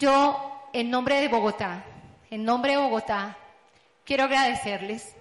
Yo, 0.00 0.70
en 0.72 0.88
nombre 0.88 1.20
de 1.20 1.28
Bogotá, 1.28 1.84
en 2.30 2.42
nombre 2.42 2.72
de 2.72 2.78
Bogotá, 2.78 3.36
quiero 4.02 4.24
agradecerles. 4.24 5.14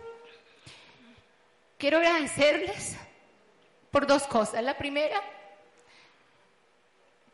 Quiero 1.78 1.98
agradecerles 1.98 2.96
por 3.92 4.08
dos 4.08 4.24
cosas. 4.24 4.64
La 4.64 4.78
primera, 4.78 5.22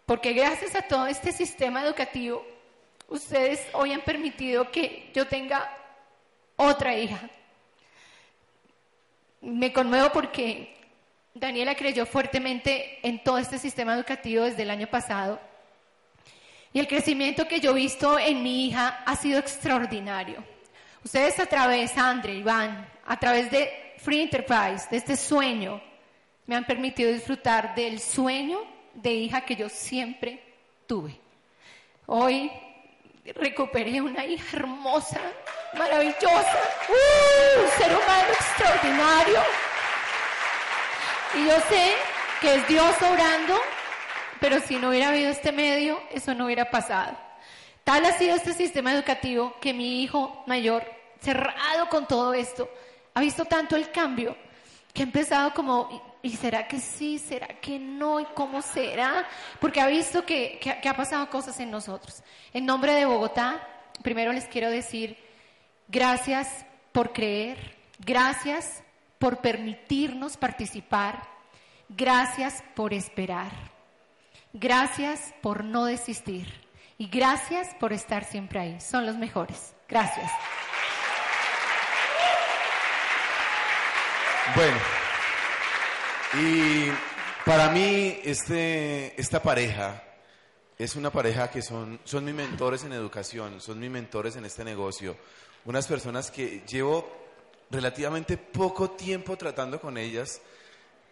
porque 0.08 0.34
gracias 0.34 0.74
a 0.74 0.82
todo 0.82 1.06
este 1.06 1.32
sistema 1.32 1.84
educativo, 1.84 2.44
ustedes 3.10 3.64
hoy 3.74 3.94
han 3.94 4.02
permitido 4.02 4.72
que 4.72 5.12
yo 5.14 5.28
tenga 5.28 5.72
otra 6.56 6.96
hija. 6.96 7.30
Me 9.42 9.72
conmuevo 9.72 10.12
porque 10.12 10.76
Daniela 11.36 11.76
creyó 11.76 12.08
fuertemente 12.08 13.08
en 13.08 13.24
todo 13.24 13.38
este 13.38 13.60
sistema 13.60 13.94
educativo 13.94 14.46
desde 14.46 14.64
el 14.64 14.72
año 14.72 14.88
pasado. 14.88 15.40
Y 16.76 16.80
el 16.80 16.90
crecimiento 16.90 17.48
que 17.48 17.62
yo 17.62 17.72
he 17.72 17.76
visto 17.76 18.20
en 18.20 18.44
mi 18.44 18.66
hija 18.66 19.02
ha 19.06 19.16
sido 19.16 19.40
extraordinario. 19.40 20.44
Ustedes 21.06 21.40
a 21.40 21.46
través, 21.46 21.98
Andre, 21.98 22.34
Iván, 22.34 22.86
a 23.06 23.18
través 23.18 23.50
de 23.50 23.94
Free 24.00 24.24
Enterprise, 24.24 24.86
de 24.92 24.98
este 24.98 25.16
sueño, 25.16 25.82
me 26.46 26.54
han 26.54 26.66
permitido 26.66 27.14
disfrutar 27.14 27.74
del 27.76 28.02
sueño 28.02 28.60
de 28.94 29.14
hija 29.14 29.46
que 29.46 29.56
yo 29.56 29.70
siempre 29.70 30.44
tuve. 30.86 31.18
Hoy 32.08 32.52
recuperé 33.24 34.02
una 34.02 34.26
hija 34.26 34.58
hermosa, 34.58 35.22
maravillosa, 35.78 36.60
un 36.90 37.70
ser 37.82 37.92
humano 37.94 38.34
extraordinario. 38.34 39.40
Y 41.36 41.48
yo 41.48 41.56
sé 41.70 41.94
que 42.42 42.56
es 42.56 42.68
Dios 42.68 42.96
obrando, 43.02 43.62
pero 44.48 44.62
si 44.62 44.76
no 44.76 44.90
hubiera 44.90 45.08
habido 45.08 45.32
este 45.32 45.52
medio, 45.52 46.00
eso 46.12 46.36
no 46.36 46.46
hubiera 46.46 46.70
pasado. 46.70 47.18
Tal 47.84 48.06
ha 48.06 48.12
sido 48.12 48.36
este 48.36 48.54
sistema 48.54 48.94
educativo 48.94 49.56
que 49.60 49.74
mi 49.74 50.04
hijo 50.04 50.44
mayor, 50.46 50.84
cerrado 51.20 51.90
con 51.90 52.08
todo 52.08 52.32
esto, 52.36 52.70
ha 53.16 53.22
visto 53.22 53.46
tanto 53.46 53.76
el 53.76 53.90
cambio 53.90 54.38
que 54.94 55.02
ha 55.02 55.06
empezado 55.06 55.52
como, 55.52 56.20
¿y 56.22 56.30
será 56.36 56.68
que 56.68 56.80
sí? 56.80 57.18
¿Será 57.18 57.48
que 57.60 57.80
no? 57.80 58.20
¿Y 58.20 58.26
cómo 58.36 58.62
será? 58.62 59.28
Porque 59.60 59.82
ha 59.82 59.88
visto 59.88 60.24
que, 60.24 60.60
que, 60.62 60.88
ha 60.88 60.96
pasado 60.96 61.28
cosas 61.32 61.60
en 61.60 61.72
nosotros. 61.72 62.22
En 62.54 62.68
nombre 62.68 62.94
de 62.94 63.08
Bogotá, 63.08 63.68
primero 64.04 64.32
les 64.32 64.46
quiero 64.46 64.70
decir 64.70 65.18
gracias 65.88 66.68
por 66.92 67.14
creer, 67.14 67.58
gracias 67.98 68.84
por 69.18 69.40
permitirnos 69.40 70.38
participar, 70.38 71.28
gracias 71.90 72.64
por 72.76 72.94
esperar, 72.94 73.74
gracias 74.56 75.34
por 75.42 75.64
no 75.64 75.86
desistir 75.86 76.48
y 76.98 77.08
gracias 77.08 77.68
por 77.80 77.94
estar 77.94 78.24
siempre 78.24 78.60
ahí. 78.60 78.82
Son 78.82 79.06
los 79.06 79.18
mejores. 79.18 79.74
Gracias. 79.88 80.32
Bueno, 84.56 84.78
y 86.42 86.92
para 87.46 87.70
mí 87.70 88.20
este, 88.24 89.20
esta 89.20 89.42
pareja 89.42 90.04
es 90.78 90.96
una 90.96 91.12
pareja 91.12 91.50
que 91.50 91.62
son, 91.62 92.00
son 92.04 92.24
mis 92.24 92.36
mentores 92.36 92.84
en 92.84 92.94
educación, 92.94 93.60
son 93.60 93.80
mis 93.80 93.90
mentores 93.90 94.36
en 94.36 94.46
este 94.46 94.64
negocio, 94.64 95.18
unas 95.66 95.88
personas 95.88 96.32
que 96.32 96.64
llevo 96.68 97.10
relativamente 97.72 98.38
poco 98.38 98.92
tiempo 98.92 99.36
tratando 99.36 99.82
con 99.82 99.98
ellas, 99.98 100.42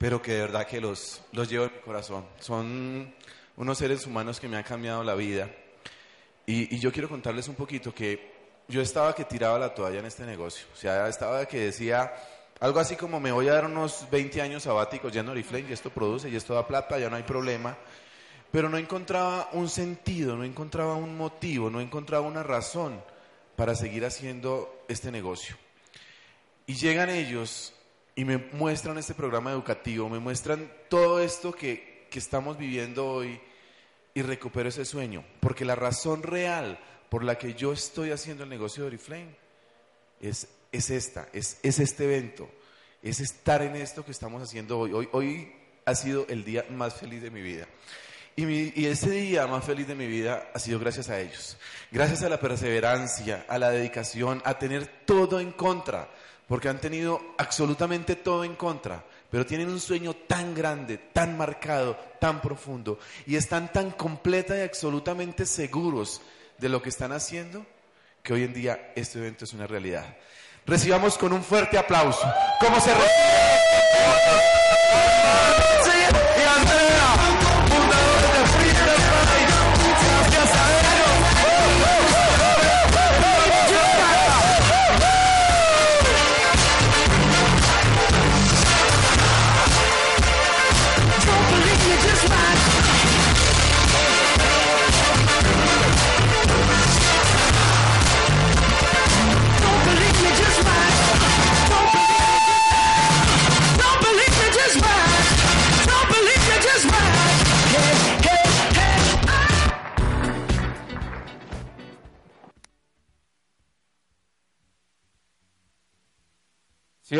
pero 0.04 0.22
que 0.22 0.34
de 0.34 0.42
verdad 0.42 0.68
que 0.68 0.82
los, 0.82 1.22
los 1.32 1.50
llevo 1.50 1.64
en 1.64 1.72
mi 1.76 1.80
corazón. 1.80 2.26
Son 2.38 3.16
unos 3.56 3.78
seres 3.78 4.06
humanos 4.06 4.38
que 4.38 4.50
me 4.50 4.58
han 4.58 4.64
cambiado 4.64 5.02
la 5.02 5.16
vida. 5.16 5.50
Y, 6.46 6.76
y 6.76 6.80
yo 6.80 6.92
quiero 6.92 7.08
contarles 7.08 7.48
un 7.48 7.56
poquito 7.56 7.96
que 7.96 8.34
yo 8.68 8.82
estaba 8.82 9.16
que 9.16 9.24
tiraba 9.24 9.58
la 9.58 9.74
toalla 9.74 10.00
en 10.00 10.06
este 10.06 10.26
negocio, 10.26 10.68
o 10.74 10.76
sea, 10.76 11.08
estaba 11.08 11.46
que 11.46 11.58
decía 11.58 12.14
algo 12.60 12.82
así 12.82 12.98
como 12.98 13.22
me 13.22 13.32
voy 13.32 13.48
a 13.48 13.54
dar 13.54 13.66
unos 13.66 14.06
20 14.12 14.42
años 14.42 14.64
sabáticos 14.64 15.14
ya 15.14 15.22
en 15.22 15.30
Oriflame, 15.30 15.70
y 15.70 15.72
esto 15.72 15.90
produce, 15.90 16.28
y 16.30 16.36
esto 16.36 16.54
da 16.54 16.68
plata, 16.68 17.00
ya 17.00 17.10
no 17.10 17.16
hay 17.16 17.24
problema. 17.24 17.78
Pero 18.52 18.68
no 18.68 18.78
encontraba 18.78 19.52
un 19.54 19.70
sentido, 19.70 20.36
no 20.36 20.44
encontraba 20.44 20.96
un 20.96 21.16
motivo, 21.16 21.70
no 21.70 21.80
encontraba 21.80 22.28
una 22.28 22.44
razón 22.44 23.02
para 23.56 23.74
seguir 23.74 24.04
haciendo 24.04 24.84
este 24.90 25.14
negocio. 25.14 25.56
Y 26.66 26.74
llegan 26.74 27.10
ellos 27.10 27.74
y 28.16 28.26
me 28.26 28.38
muestran 28.38 28.98
este 28.98 29.14
programa 29.14 29.52
educativo, 29.52 30.10
me 30.10 30.20
muestran 30.20 30.72
todo 30.90 31.20
esto 31.20 31.52
que, 31.52 32.08
que 32.10 32.20
estamos 32.20 32.58
viviendo 32.58 33.08
hoy 33.08 33.40
y 34.14 34.22
recupero 34.22 34.70
ese 34.70 34.86
sueño. 34.86 35.24
Porque 35.40 35.66
la 35.66 35.76
razón 35.76 36.24
real 36.24 36.80
por 37.10 37.24
la 37.24 37.38
que 37.38 37.54
yo 37.54 37.74
estoy 37.74 38.12
haciendo 38.12 38.44
el 38.44 38.50
negocio 38.50 38.84
de 38.84 38.88
Oriflame 38.88 39.36
es 40.22 40.48
es 40.74 40.90
esta, 40.90 41.30
es, 41.32 41.60
es 41.64 41.80
este 41.80 42.04
evento, 42.04 42.50
es 43.02 43.22
estar 43.22 43.62
en 43.62 43.76
esto 43.76 44.04
que 44.04 44.12
estamos 44.12 44.42
haciendo 44.42 44.80
hoy. 44.80 44.92
Hoy, 44.92 45.08
hoy 45.12 45.54
ha 45.86 45.96
sido 45.96 46.26
el 46.28 46.44
día 46.44 46.66
más 46.72 46.96
feliz 46.96 47.22
de 47.22 47.30
mi 47.30 47.42
vida. 47.42 47.68
Y, 48.36 48.82
y, 48.82 48.88
ese 48.88 49.12
día 49.12 49.46
más 49.46 49.64
feliz 49.64 49.88
de 49.88 49.94
mi 49.94 50.08
vida 50.08 50.50
ha 50.52 50.58
sido 50.58 50.80
gracias 50.80 51.10
a 51.10 51.20
ellos. 51.20 51.56
Gracias 51.92 52.24
a 52.24 52.30
la 52.30 52.40
perseverancia, 52.40 53.46
a 53.48 53.60
la 53.60 53.70
dedicación, 53.70 54.42
a 54.44 54.58
tener 54.58 54.88
todo 55.06 55.40
en 55.40 55.52
contra. 55.52 56.10
Porque 56.48 56.70
han 56.70 56.80
tenido 56.80 57.22
absolutamente 57.38 58.16
todo 58.16 58.44
en 58.44 58.56
contra. 58.56 59.04
Pero 59.30 59.46
tienen 59.46 59.70
un 59.70 59.80
sueño 59.80 60.14
tan 60.14 60.54
grande, 60.54 60.98
tan 60.98 61.38
marcado, 61.38 61.98
tan 62.20 62.42
profundo. 62.42 63.00
Y 63.26 63.36
están 63.36 63.72
tan 63.72 63.92
completa 63.92 64.58
y 64.58 64.62
absolutamente 64.62 65.46
seguros 65.46 66.22
de 66.58 66.70
lo 66.70 66.82
que 66.82 66.90
están 66.90 67.12
haciendo. 67.12 67.66
Que 68.22 68.34
hoy 68.34 68.44
en 68.44 68.54
día 68.54 68.94
este 68.96 69.20
evento 69.20 69.46
es 69.46 69.54
una 69.54 69.68
realidad. 69.68 70.18
Recibamos 70.66 71.18
con 71.18 71.34
un 71.34 71.44
fuerte 71.44 71.78
aplauso. 71.78 72.26
¿Cómo 72.60 72.80
se 72.80 72.94
recibe? 72.94 73.34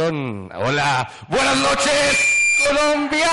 Hola, 0.06 1.10
buenas 1.30 1.58
noches, 1.60 2.58
Colombia. 2.68 3.30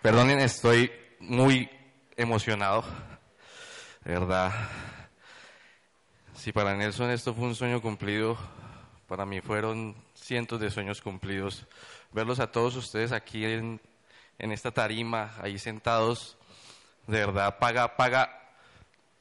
Perdonen, 0.00 0.38
estoy 0.38 0.92
muy 1.18 1.68
emocionado, 2.16 2.84
de 4.04 4.12
verdad. 4.12 4.52
Si 6.36 6.52
para 6.52 6.76
Nelson 6.76 7.10
esto 7.10 7.34
fue 7.34 7.46
un 7.46 7.56
sueño 7.56 7.82
cumplido, 7.82 8.38
para 9.08 9.26
mí 9.26 9.40
fueron 9.40 9.96
cientos 10.14 10.60
de 10.60 10.70
sueños 10.70 11.00
cumplidos. 11.00 11.66
Verlos 12.12 12.38
a 12.38 12.52
todos 12.52 12.76
ustedes 12.76 13.10
aquí 13.10 13.44
en, 13.44 13.80
en 14.38 14.52
esta 14.52 14.70
tarima, 14.70 15.34
ahí 15.42 15.58
sentados, 15.58 16.36
de 17.08 17.26
verdad 17.26 17.58
paga, 17.58 17.96
paga 17.96 18.54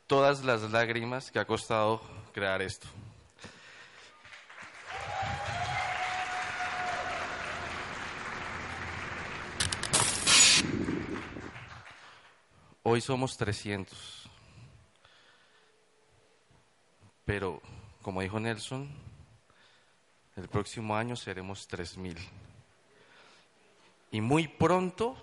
todas 0.06 0.44
las 0.44 0.62
lágrimas 0.70 1.32
que 1.32 1.40
ha 1.40 1.46
costado 1.46 2.04
crear 2.34 2.62
esto. 2.62 2.88
Hoy 12.84 13.02
somos 13.02 13.36
300. 13.38 14.30
Pero, 17.26 17.62
como 18.02 18.22
dijo 18.22 18.40
Nelson, 18.40 18.88
el 20.36 20.48
próximo 20.48 20.96
año 20.96 21.16
seremos 21.16 21.68
3000. 21.68 22.18
Y 24.12 24.22
muy 24.22 24.48
pronto 24.48 25.18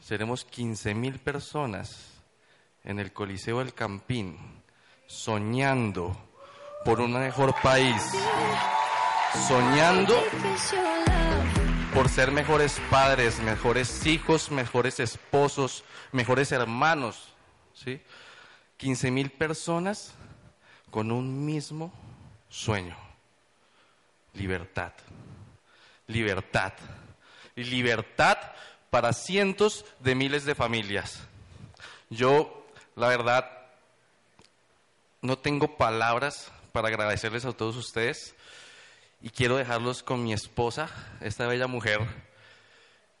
seremos 0.00 0.46
15000 0.46 1.18
personas 1.18 2.12
en 2.84 3.00
el 3.00 3.12
Coliseo 3.12 3.58
del 3.58 3.74
Campín, 3.74 4.38
soñando 5.06 6.16
por 6.84 7.00
un 7.00 7.14
mejor 7.14 7.54
país, 7.60 8.00
soñando 9.48 10.14
por 11.96 12.10
ser 12.10 12.30
mejores 12.30 12.78
padres, 12.90 13.38
mejores 13.38 14.04
hijos, 14.04 14.50
mejores 14.50 15.00
esposos, 15.00 15.82
mejores 16.12 16.52
hermanos 16.52 17.32
¿sí? 17.72 18.02
15 18.76 19.10
mil 19.10 19.30
personas 19.30 20.12
con 20.90 21.10
un 21.10 21.46
mismo 21.46 21.90
sueño, 22.50 22.98
libertad, 24.34 24.92
libertad, 26.06 26.74
y 27.54 27.64
libertad 27.64 28.36
para 28.90 29.14
cientos 29.14 29.86
de 30.00 30.14
miles 30.14 30.44
de 30.44 30.54
familias. 30.54 31.22
Yo, 32.10 32.66
la 32.94 33.08
verdad, 33.08 33.50
no 35.22 35.38
tengo 35.38 35.78
palabras 35.78 36.52
para 36.72 36.88
agradecerles 36.88 37.46
a 37.46 37.54
todos 37.54 37.74
ustedes 37.74 38.34
y 39.20 39.30
quiero 39.30 39.56
dejarlos 39.56 40.02
con 40.02 40.22
mi 40.22 40.32
esposa, 40.32 40.88
esta 41.20 41.46
bella 41.46 41.66
mujer, 41.66 42.00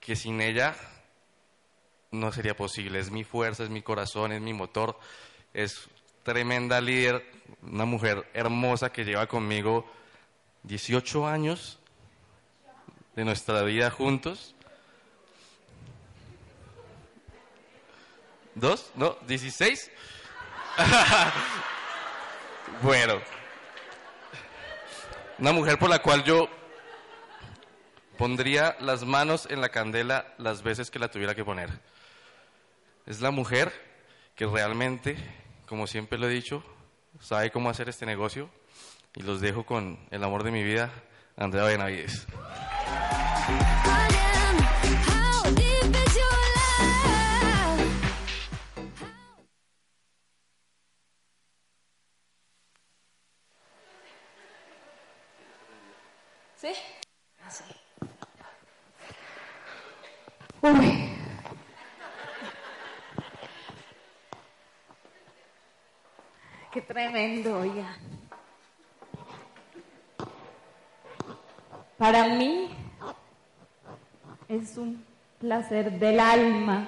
que 0.00 0.16
sin 0.16 0.40
ella 0.40 0.76
no 2.10 2.32
sería 2.32 2.56
posible. 2.56 2.98
Es 2.98 3.10
mi 3.10 3.24
fuerza, 3.24 3.64
es 3.64 3.70
mi 3.70 3.82
corazón, 3.82 4.32
es 4.32 4.40
mi 4.40 4.52
motor, 4.52 4.98
es 5.52 5.88
tremenda 6.22 6.80
líder, 6.80 7.24
una 7.62 7.84
mujer 7.84 8.28
hermosa 8.34 8.92
que 8.92 9.04
lleva 9.04 9.26
conmigo 9.26 9.90
18 10.64 11.26
años 11.26 11.78
de 13.14 13.24
nuestra 13.24 13.62
vida 13.62 13.90
juntos. 13.90 14.54
¿Dos? 18.54 18.90
¿No? 18.94 19.18
¿16? 19.20 19.90
bueno, 22.82 23.20
una 25.38 25.52
mujer 25.52 25.78
por 25.78 25.90
la 25.90 26.00
cual 26.00 26.24
yo 26.24 26.48
pondría 28.16 28.76
las 28.80 29.04
manos 29.04 29.46
en 29.50 29.60
la 29.60 29.68
candela 29.68 30.34
las 30.38 30.62
veces 30.62 30.90
que 30.90 30.98
la 30.98 31.08
tuviera 31.08 31.34
que 31.34 31.44
poner. 31.44 31.70
Es 33.04 33.20
la 33.20 33.30
mujer 33.30 33.72
que 34.34 34.46
realmente, 34.46 35.16
como 35.66 35.86
siempre 35.86 36.18
lo 36.18 36.28
he 36.28 36.32
dicho, 36.32 36.64
sabe 37.20 37.50
cómo 37.50 37.70
hacer 37.70 37.88
este 37.88 38.06
negocio 38.06 38.50
y 39.14 39.22
los 39.22 39.40
dejo 39.40 39.64
con 39.64 39.98
el 40.10 40.24
amor 40.24 40.42
de 40.42 40.50
mi 40.50 40.62
vida, 40.62 40.90
Andrea 41.36 41.64
Benavides. 41.64 42.26
Uy. 60.62 61.10
Qué 66.72 66.82
tremendo, 66.82 67.58
oiga. 67.58 67.96
Para 71.98 72.28
mí 72.34 72.68
es 74.48 74.76
un 74.76 75.02
placer 75.38 75.90
del 75.92 76.20
alma 76.20 76.86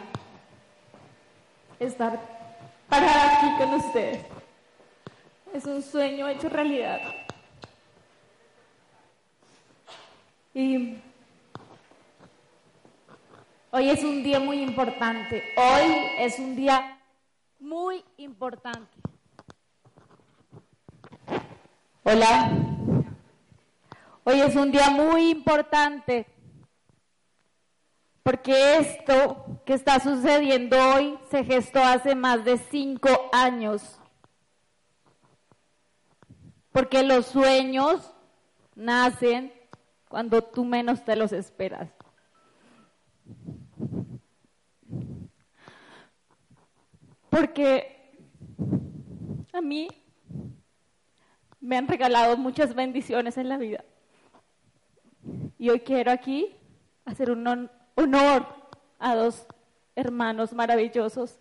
estar 1.79 2.21
parada 2.89 3.39
aquí 3.39 3.57
con 3.59 3.75
ustedes. 3.75 4.27
Es 5.55 5.65
un 5.65 5.83
sueño 5.83 6.29
hecho 6.29 6.49
realidad. 6.49 7.01
Y 10.53 10.99
hoy 13.71 13.91
es 13.91 14.03
un 14.03 14.23
día 14.23 14.41
muy 14.41 14.63
importante. 14.63 15.43
Hoy 15.57 15.93
es 16.19 16.39
un 16.39 16.57
día 16.57 16.99
muy 17.59 18.05
importante. 18.17 18.97
Hola. 22.03 22.51
Hoy 24.25 24.41
es 24.41 24.55
un 24.57 24.71
día 24.71 24.91
muy 24.91 25.31
importante 25.31 26.27
porque 28.23 28.77
esto 28.77 29.63
que 29.65 29.73
está 29.73 30.01
sucediendo 30.01 30.77
hoy 30.95 31.19
se 31.31 31.45
gestó 31.45 31.83
hace 31.83 32.15
más 32.15 32.45
de 32.45 32.59
cinco 32.59 33.09
años. 33.33 33.99
Porque 36.71 37.03
los 37.03 37.25
sueños 37.25 38.13
nacen 38.75 39.51
cuando 40.11 40.43
tú 40.43 40.67
menos 40.67 41.03
te 41.07 41.17
los 41.17 41.33
esperas. 41.33 41.89
Porque 47.39 48.19
a 49.53 49.61
mí 49.61 49.87
me 51.61 51.77
han 51.77 51.87
regalado 51.87 52.37
muchas 52.37 52.75
bendiciones 52.75 53.37
en 53.37 53.49
la 53.49 53.59
vida. 53.59 53.85
Y 55.57 55.71
hoy 55.71 55.79
quiero 55.79 56.11
aquí 56.11 56.57
hacer 57.05 57.31
un 57.31 57.47
honor 57.95 58.47
a 58.99 59.15
dos 59.15 59.47
hermanos 59.95 60.53
maravillosos 60.53 61.39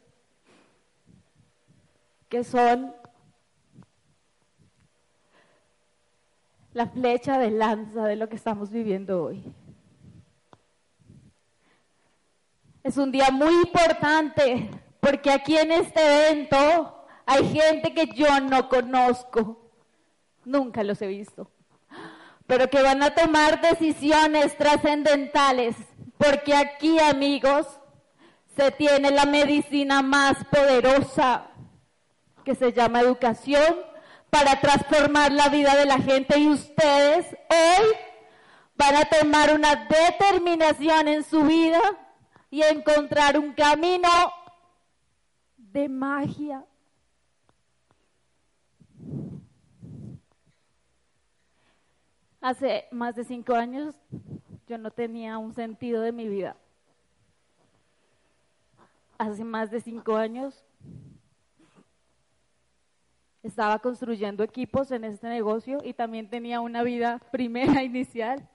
que 2.29 2.43
son 2.43 2.93
la 6.73 6.85
flecha 6.85 7.39
de 7.39 7.49
lanza 7.49 8.05
de 8.05 8.17
lo 8.17 8.29
que 8.29 8.35
estamos 8.35 8.69
viviendo 8.69 9.23
hoy. 9.23 9.43
Es 12.83 12.97
un 12.97 13.11
día 13.11 13.31
muy 13.31 13.51
importante 13.65 14.69
porque 14.99 15.31
aquí 15.31 15.57
en 15.57 15.71
este 15.71 16.01
evento 16.01 17.05
hay 17.25 17.47
gente 17.49 17.93
que 17.93 18.07
yo 18.15 18.39
no 18.39 18.69
conozco. 18.69 19.69
Nunca 20.45 20.83
los 20.83 21.01
he 21.01 21.07
visto, 21.07 21.51
pero 22.45 22.69
que 22.69 22.81
van 22.81 23.03
a 23.03 23.13
tomar 23.13 23.61
decisiones 23.61 24.57
trascendentales, 24.57 25.75
porque 26.17 26.55
aquí, 26.55 26.99
amigos, 26.99 27.67
se 28.55 28.71
tiene 28.71 29.11
la 29.11 29.25
medicina 29.25 30.01
más 30.01 30.43
poderosa 30.45 31.47
que 32.43 32.55
se 32.55 32.71
llama 32.71 33.01
educación 33.01 33.75
para 34.29 34.59
transformar 34.61 35.31
la 35.31 35.49
vida 35.49 35.75
de 35.75 35.85
la 35.85 35.99
gente. 35.99 36.39
Y 36.39 36.47
ustedes 36.47 37.25
hoy 37.49 37.87
van 38.75 38.95
a 38.95 39.05
tomar 39.05 39.53
una 39.53 39.75
determinación 39.87 41.07
en 41.07 41.23
su 41.23 41.43
vida 41.43 41.81
y 42.49 42.63
encontrar 42.63 43.37
un 43.37 43.53
camino 43.53 44.07
de 45.77 45.89
magia 45.89 46.65
Hace 52.41 52.85
más 52.91 53.15
de 53.15 53.23
cinco 53.23 53.53
años 53.53 53.93
yo 54.67 54.77
no 54.79 54.89
tenía 54.89 55.37
un 55.37 55.53
sentido 55.53 56.01
de 56.01 56.11
mi 56.11 56.27
vida. 56.27 56.55
Hace 59.17 59.43
más 59.43 59.69
de 59.69 59.81
cinco 59.81 60.15
años 60.15 60.63
estaba 63.43 63.79
construyendo 63.79 64.43
equipos 64.43 64.91
en 64.91 65.03
este 65.03 65.27
negocio 65.27 65.79
y 65.83 65.93
también 65.93 66.29
tenía 66.29 66.61
una 66.61 66.83
vida 66.83 67.19
primera 67.31 67.83
inicial. 67.91 68.47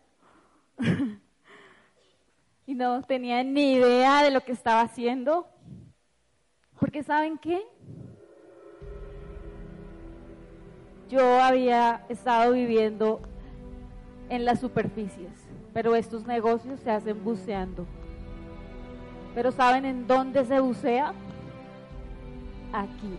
y 2.66 2.74
no 2.74 3.02
tenía 3.02 3.44
ni 3.44 3.74
idea 3.74 4.22
de 4.22 4.30
lo 4.30 4.40
que 4.40 4.52
estaba 4.52 4.80
haciendo. 4.80 5.51
Porque 6.92 7.04
¿saben 7.04 7.38
qué? 7.38 7.62
Yo 11.08 11.40
había 11.40 12.04
estado 12.10 12.52
viviendo 12.52 13.22
en 14.28 14.44
las 14.44 14.60
superficies, 14.60 15.32
pero 15.72 15.94
estos 15.94 16.26
negocios 16.26 16.80
se 16.80 16.90
hacen 16.90 17.24
buceando. 17.24 17.86
Pero 19.34 19.52
¿saben 19.52 19.86
en 19.86 20.06
dónde 20.06 20.44
se 20.44 20.60
bucea? 20.60 21.14
Aquí. 22.74 23.16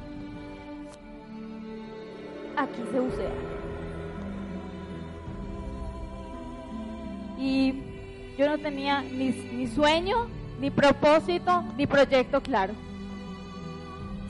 Aquí 2.55 2.83
se 2.91 2.99
bucea. 2.99 3.31
Y 7.39 7.73
yo 8.37 8.49
no 8.49 8.59
tenía 8.59 9.01
ni, 9.01 9.29
ni 9.29 9.65
sueño, 9.65 10.27
ni 10.59 10.69
propósito, 10.69 11.63
ni 11.75 11.87
proyecto 11.87 12.39
claro. 12.39 12.75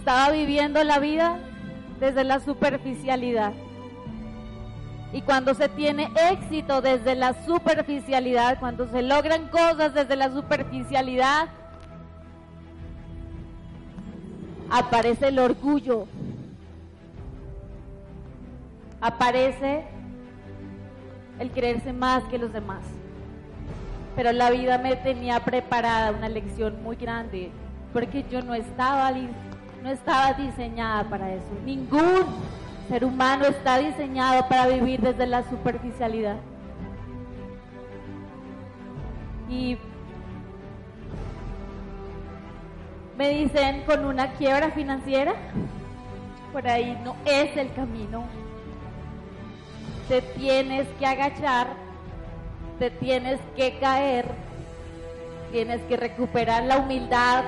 Estaba 0.03 0.31
viviendo 0.31 0.83
la 0.83 1.00
vida 1.00 1.39
desde 2.01 2.25
la 2.25 2.41
superficialidad. 2.41 3.53
Y 5.13 5.22
cuando 5.22 5.53
se 5.53 5.69
tiene 5.69 6.12
éxito 6.29 6.81
desde 6.81 7.15
la 7.15 7.45
superficialidad, 7.45 8.60
cuando 8.60 8.86
se 8.89 9.01
logran 9.01 9.48
cosas 9.48 9.93
desde 9.93 10.17
la 10.17 10.29
superficialidad, 10.29 11.48
aparece 14.69 15.29
el 15.29 15.39
orgullo, 15.39 16.05
aparece 19.00 19.86
el 21.39 21.50
creerse 21.51 21.93
más 21.93 22.25
que 22.25 22.38
los 22.38 22.51
demás. 22.51 22.83
Pero 24.17 24.33
la 24.33 24.50
vida 24.50 24.79
me 24.79 24.98
tenía 24.98 25.39
preparada 25.45 26.12
una 26.12 26.27
lección 26.27 26.83
muy 26.83 26.98
grande, 26.98 27.51
porque 27.93 28.25
yo 28.29 28.41
no 28.41 28.53
estaba 28.53 29.10
no 29.84 29.90
estaba 29.90 30.32
diseñada 30.34 31.04
para 31.10 31.34
eso. 31.34 31.46
Ningún 31.66 32.24
ser 32.88 33.04
humano 33.04 33.46
está 33.46 33.80
diseñado 33.80 34.48
para 34.48 34.68
vivir 34.68 35.02
desde 35.02 35.28
la 35.28 35.44
superficialidad. 35.50 36.38
Y 39.50 39.78
me 43.18 43.30
dicen 43.30 43.84
con 43.86 44.06
una 44.06 44.32
quiebra 44.32 44.72
financiera, 44.72 45.34
por 46.54 46.66
ahí 46.66 46.98
no 47.04 47.18
es 47.25 47.56
el 47.58 47.74
camino. 47.74 48.24
Te 50.08 50.22
tienes 50.22 50.88
que 50.98 51.06
agachar, 51.06 51.68
te 52.80 52.90
tienes 52.90 53.40
que 53.58 53.78
caer, 53.80 54.28
tienes 55.52 55.82
que 55.82 55.98
recuperar 55.98 56.63
la 56.63 56.78
humildad 56.78 57.44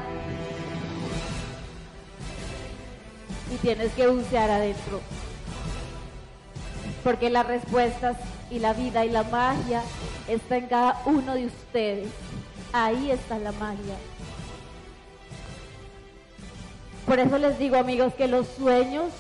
y 3.52 3.58
tienes 3.58 3.92
que 3.94 4.08
bucear 4.08 4.50
adentro. 4.50 5.02
Porque 7.04 7.30
las 7.30 7.46
respuestas 7.46 8.18
y 8.50 8.60
la 8.60 8.74
vida 8.74 9.06
y 9.06 9.10
la 9.10 9.24
magia 9.24 9.84
está 10.28 10.58
en 10.58 10.68
cada 10.68 11.02
uno 11.06 11.36
de 11.36 11.46
ustedes. 11.46 12.10
Ahí 12.74 13.12
está 13.12 13.38
la 13.38 13.52
magia. 13.54 13.96
Por 17.06 17.20
eso 17.20 17.38
les 17.38 17.60
digo 17.60 17.78
amigos 17.78 18.14
que 18.16 18.28
los 18.28 18.48
sueños 18.58 19.12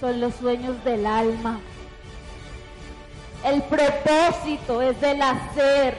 son 0.00 0.20
los 0.20 0.34
sueños 0.36 0.82
del 0.84 1.06
alma. 1.06 1.60
El 3.44 3.62
propósito 3.64 4.80
es 4.80 4.98
del 5.00 5.20
hacer 5.20 5.98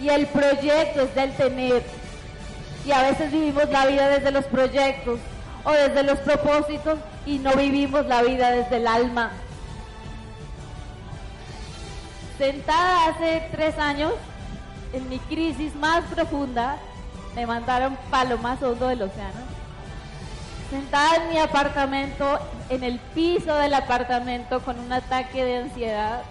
y 0.00 0.10
el 0.10 0.26
proyecto 0.26 1.02
es 1.02 1.14
del 1.14 1.32
tener. 1.32 1.82
Y 2.86 2.92
a 2.92 3.02
veces 3.02 3.32
vivimos 3.32 3.70
la 3.70 3.86
vida 3.86 4.08
desde 4.08 4.30
los 4.30 4.44
proyectos 4.44 5.18
o 5.64 5.72
desde 5.72 6.02
los 6.02 6.18
propósitos 6.20 6.98
y 7.26 7.38
no 7.38 7.54
vivimos 7.54 8.06
la 8.06 8.22
vida 8.22 8.50
desde 8.50 8.76
el 8.76 8.86
alma. 8.86 9.30
Sentada 12.38 13.08
hace 13.08 13.48
tres 13.52 13.78
años, 13.78 14.12
en 14.92 15.08
mi 15.08 15.18
crisis 15.20 15.74
más 15.76 16.02
profunda, 16.04 16.76
me 17.34 17.46
mandaron 17.46 17.96
palo 18.10 18.36
más 18.38 18.62
hondo 18.62 18.88
del 18.88 19.02
océano. 19.02 19.40
Sentada 20.70 21.16
en 21.16 21.28
mi 21.30 21.38
apartamento, 21.38 22.38
en 22.68 22.82
el 22.82 22.98
piso 22.98 23.54
del 23.54 23.74
apartamento 23.74 24.60
con 24.60 24.78
un 24.80 24.92
ataque 24.92 25.44
de 25.44 25.58
ansiedad, 25.58 26.22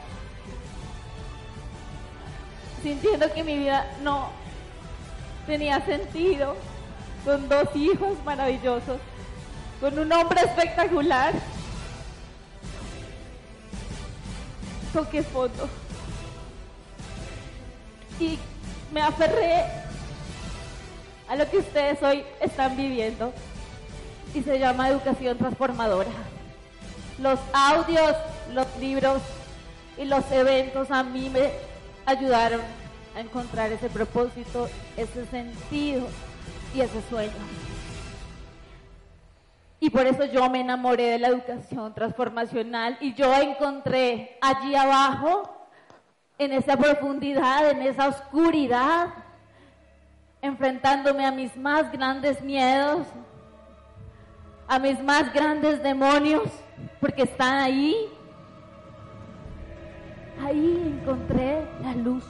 sintiendo 2.81 3.31
que 3.31 3.43
mi 3.43 3.57
vida 3.57 3.85
no 4.03 4.29
tenía 5.45 5.79
sentido, 5.85 6.55
con 7.23 7.47
dos 7.47 7.69
hijos 7.75 8.17
maravillosos, 8.25 8.99
con 9.81 9.97
un 9.97 10.13
hombre 10.13 10.41
espectacular. 10.41 11.33
Toqué 14.93 15.23
fondo. 15.23 15.67
Y 18.19 18.37
me 18.93 19.01
aferré 19.01 19.65
a 21.27 21.35
lo 21.35 21.49
que 21.49 21.57
ustedes 21.57 22.01
hoy 22.03 22.23
están 22.39 22.77
viviendo 22.77 23.33
y 24.35 24.43
se 24.43 24.59
llama 24.59 24.89
Educación 24.89 25.37
Transformadora. 25.37 26.11
Los 27.17 27.39
audios, 27.51 28.15
los 28.53 28.67
libros 28.79 29.21
y 29.97 30.05
los 30.05 30.29
eventos 30.31 30.91
a 30.91 31.03
mí 31.03 31.29
me 31.29 31.51
ayudaron 32.05 32.61
a 33.15 33.19
encontrar 33.19 33.71
ese 33.71 33.89
propósito, 33.89 34.69
ese 34.95 35.25
sentido 35.27 36.07
y 36.75 36.81
ese 36.81 37.01
sueño. 37.09 37.60
Y 39.83 39.89
por 39.89 40.05
eso 40.05 40.25
yo 40.25 40.47
me 40.47 40.61
enamoré 40.61 41.09
de 41.09 41.17
la 41.17 41.29
educación 41.29 41.91
transformacional 41.95 42.97
y 43.01 43.15
yo 43.15 43.33
encontré 43.33 44.37
allí 44.39 44.75
abajo, 44.75 45.57
en 46.37 46.53
esa 46.53 46.77
profundidad, 46.77 47.71
en 47.71 47.81
esa 47.81 48.07
oscuridad, 48.07 49.07
enfrentándome 50.39 51.25
a 51.25 51.31
mis 51.31 51.57
más 51.57 51.91
grandes 51.91 52.43
miedos, 52.43 53.07
a 54.67 54.77
mis 54.77 55.03
más 55.03 55.33
grandes 55.33 55.81
demonios, 55.81 56.43
porque 56.99 57.23
están 57.23 57.55
ahí. 57.55 58.07
Ahí 60.45 60.99
encontré 60.99 61.65
la 61.81 61.95
luz. 61.95 62.23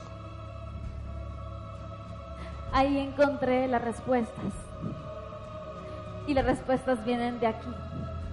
Ahí 2.71 2.97
encontré 2.97 3.67
las 3.67 3.81
respuestas. 3.81 4.70
Y 6.27 6.33
las 6.33 6.45
respuestas 6.45 7.03
vienen 7.03 7.39
de 7.39 7.47
aquí, 7.47 7.69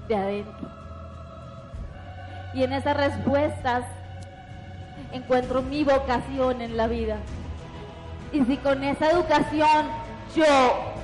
de 0.09 0.17
adentro. 0.17 0.69
Y 2.55 2.63
en 2.63 2.73
esas 2.73 2.97
respuestas 2.97 3.85
encuentro 5.13 5.63
mi 5.63 5.85
vocación 5.85 6.61
en 6.61 6.77
la 6.77 6.87
vida. 6.87 7.17
Y 8.33 8.45
si 8.45 8.57
con 8.59 8.83
esa 8.85 9.11
educación 9.11 9.87
yo 10.37 10.45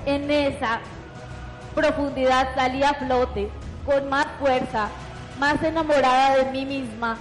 en 0.06 0.30
esa 0.30 0.80
profundidad 1.74 2.48
salí 2.54 2.82
a 2.82 2.94
flote, 2.94 3.50
con 3.84 4.08
más 4.08 4.26
fuerza, 4.38 4.88
más 5.38 5.62
enamorada 5.62 6.36
de 6.36 6.50
mí 6.50 6.64
misma, 6.64 7.16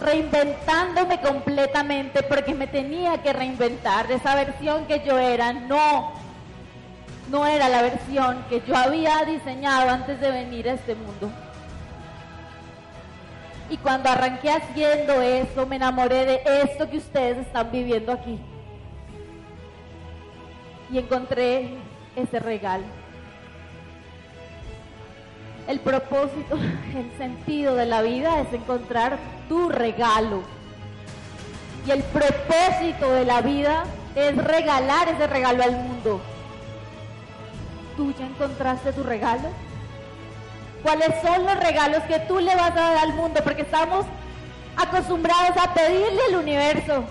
reinventándome 0.00 1.20
completamente 1.20 2.22
porque 2.22 2.54
me 2.54 2.66
tenía 2.66 3.22
que 3.22 3.32
reinventar. 3.32 4.10
Esa 4.10 4.34
versión 4.34 4.86
que 4.86 5.04
yo 5.04 5.18
era, 5.18 5.52
no, 5.52 6.12
no 7.30 7.46
era 7.46 7.68
la 7.68 7.82
versión 7.82 8.44
que 8.48 8.62
yo 8.66 8.76
había 8.76 9.24
diseñado 9.24 9.90
antes 9.90 10.20
de 10.20 10.30
venir 10.30 10.68
a 10.68 10.74
este 10.74 10.94
mundo. 10.94 11.30
Y 13.68 13.76
cuando 13.76 14.10
arranqué 14.10 14.50
haciendo 14.50 15.22
eso, 15.22 15.66
me 15.66 15.76
enamoré 15.76 16.26
de 16.26 16.42
esto 16.64 16.90
que 16.90 16.98
ustedes 16.98 17.38
están 17.38 17.70
viviendo 17.70 18.12
aquí. 18.12 18.38
Y 20.90 20.98
encontré 20.98 21.76
ese 22.16 22.40
regalo 22.40 22.84
el 25.70 25.78
propósito, 25.78 26.56
el 26.96 27.16
sentido 27.16 27.76
de 27.76 27.86
la 27.86 28.02
vida 28.02 28.40
es 28.40 28.52
encontrar 28.52 29.18
tu 29.48 29.68
regalo. 29.68 30.42
Y 31.86 31.92
el 31.92 32.02
propósito 32.02 33.12
de 33.12 33.24
la 33.24 33.40
vida 33.40 33.84
es 34.14 34.36
regalar 34.36 35.08
ese 35.08 35.26
regalo 35.26 35.62
al 35.62 35.72
mundo. 35.72 36.20
¿Tú 37.96 38.12
ya 38.18 38.26
encontraste 38.26 38.92
tu 38.92 39.02
regalo? 39.02 39.48
¿Cuáles 40.82 41.10
son 41.22 41.44
los 41.44 41.58
regalos 41.60 42.02
que 42.04 42.18
tú 42.20 42.38
le 42.38 42.54
vas 42.56 42.70
a 42.70 42.74
dar 42.74 42.98
al 42.98 43.14
mundo? 43.14 43.40
Porque 43.44 43.62
estamos 43.62 44.06
acostumbrados 44.76 45.56
a 45.62 45.74
pedirle 45.74 46.20
al 46.30 46.36
universo. 46.36 47.04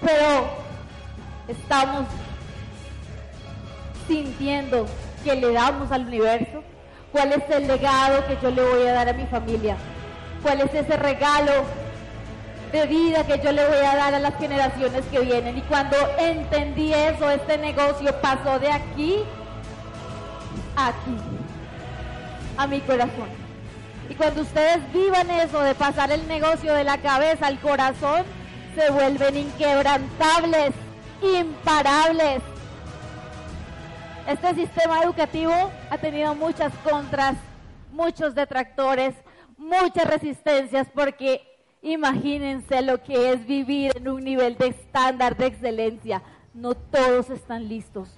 Pero 0.00 0.48
estamos 1.48 2.06
sintiendo 4.06 4.86
que 5.24 5.34
le 5.34 5.52
damos 5.52 5.90
al 5.90 6.06
universo 6.06 6.62
cuál 7.12 7.32
es 7.32 7.48
el 7.48 7.66
legado 7.66 8.26
que 8.26 8.36
yo 8.42 8.50
le 8.50 8.62
voy 8.62 8.86
a 8.86 8.92
dar 8.92 9.08
a 9.08 9.12
mi 9.12 9.26
familia, 9.26 9.76
cuál 10.42 10.60
es 10.60 10.74
ese 10.74 10.96
regalo 10.96 11.52
de 12.72 12.86
vida 12.86 13.24
que 13.24 13.38
yo 13.38 13.52
le 13.52 13.66
voy 13.66 13.78
a 13.78 13.94
dar 13.94 14.14
a 14.14 14.18
las 14.18 14.36
generaciones 14.36 15.04
que 15.10 15.20
vienen. 15.20 15.56
Y 15.56 15.62
cuando 15.62 15.96
entendí 16.18 16.92
eso, 16.92 17.30
este 17.30 17.56
negocio 17.56 18.20
pasó 18.20 18.58
de 18.58 18.70
aquí 18.70 19.22
a 20.76 20.88
aquí, 20.88 21.16
a 22.56 22.66
mi 22.66 22.80
corazón. 22.80 23.28
Y 24.08 24.14
cuando 24.14 24.42
ustedes 24.42 24.80
vivan 24.92 25.30
eso 25.30 25.60
de 25.60 25.74
pasar 25.74 26.12
el 26.12 26.26
negocio 26.28 26.74
de 26.74 26.84
la 26.84 26.98
cabeza 26.98 27.46
al 27.46 27.58
corazón, 27.60 28.24
se 28.74 28.90
vuelven 28.90 29.36
inquebrantables, 29.36 30.72
imparables. 31.22 32.42
Este 34.28 34.54
sistema 34.54 35.02
educativo 35.02 35.52
ha 35.90 35.98
tenido 35.98 36.34
muchas 36.34 36.72
contras, 36.82 37.36
muchos 37.92 38.34
detractores, 38.34 39.14
muchas 39.56 40.06
resistencias, 40.06 40.86
porque 40.94 41.42
imagínense 41.82 42.82
lo 42.82 43.02
que 43.02 43.32
es 43.32 43.46
vivir 43.46 43.92
en 43.96 44.08
un 44.08 44.24
nivel 44.24 44.56
de 44.56 44.68
estándar 44.68 45.36
de 45.36 45.46
excelencia. 45.46 46.22
No 46.52 46.74
todos 46.74 47.30
están 47.30 47.68
listos 47.68 48.08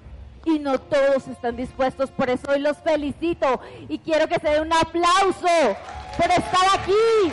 y 0.47 0.59
no 0.59 0.79
todos 0.79 1.29
están 1.29 1.57
dispuestos. 1.57 2.11
Por 2.11 2.31
eso 2.31 2.51
hoy 2.51 2.61
los 2.61 2.79
felicito 2.79 3.61
y 3.89 3.99
quiero 3.99 4.27
que 4.29 4.39
se 4.39 4.49
dé 4.49 4.61
un 4.61 4.73
aplauso 4.73 5.77
por 6.17 6.31
estar 6.31 6.81
aquí. 6.81 7.33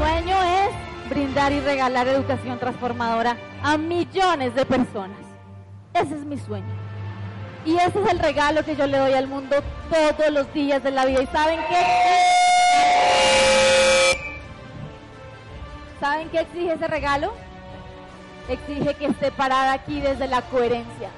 sueño 0.00 0.36
es 0.42 1.10
brindar 1.10 1.52
y 1.52 1.60
regalar 1.60 2.08
educación 2.08 2.58
transformadora 2.58 3.36
a 3.62 3.76
millones 3.76 4.54
de 4.54 4.64
personas. 4.64 5.18
Ese 5.92 6.14
es 6.14 6.24
mi 6.24 6.38
sueño. 6.38 6.72
Y 7.66 7.76
ese 7.76 8.02
es 8.02 8.10
el 8.10 8.18
regalo 8.18 8.64
que 8.64 8.76
yo 8.76 8.86
le 8.86 8.96
doy 8.96 9.12
al 9.12 9.26
mundo 9.26 9.56
todos 9.90 10.32
los 10.32 10.52
días 10.54 10.82
de 10.82 10.90
la 10.90 11.04
vida. 11.04 11.22
¿Y 11.22 11.26
saben 11.26 11.60
qué? 11.68 12.30
¿Saben 16.00 16.30
qué 16.30 16.40
exige 16.40 16.72
ese 16.72 16.88
regalo? 16.88 17.32
Exige 18.48 18.94
que 18.94 19.06
esté 19.06 19.30
parada 19.30 19.74
aquí 19.74 20.00
desde 20.00 20.26
la 20.26 20.42
coherencia. 20.42 21.10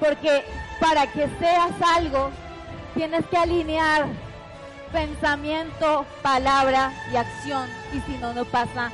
Porque 0.00 0.44
para 0.80 1.06
que 1.06 1.28
seas 1.38 1.72
algo, 1.96 2.30
tienes 2.94 3.24
que 3.26 3.36
alinear 3.36 4.06
pensamiento, 4.92 6.04
palabra 6.22 6.92
y 7.12 7.16
acción. 7.16 7.68
Y 7.92 8.00
si 8.00 8.18
no, 8.18 8.34
no 8.34 8.44
pasa 8.44 8.90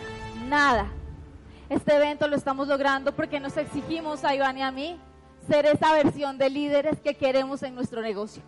nada. 0.46 0.86
Este 1.70 1.96
evento 1.96 2.28
lo 2.28 2.36
estamos 2.36 2.68
logrando 2.68 3.14
porque 3.14 3.40
nos 3.40 3.56
exigimos 3.56 4.24
a 4.24 4.34
Iván 4.34 4.58
y 4.58 4.62
a 4.62 4.70
mí 4.70 5.00
ser 5.48 5.66
esa 5.66 5.92
versión 5.92 6.36
de 6.36 6.50
líderes 6.50 7.00
que 7.00 7.14
queremos 7.14 7.62
en 7.62 7.74
nuestro 7.74 8.02
negocio. 8.02 8.42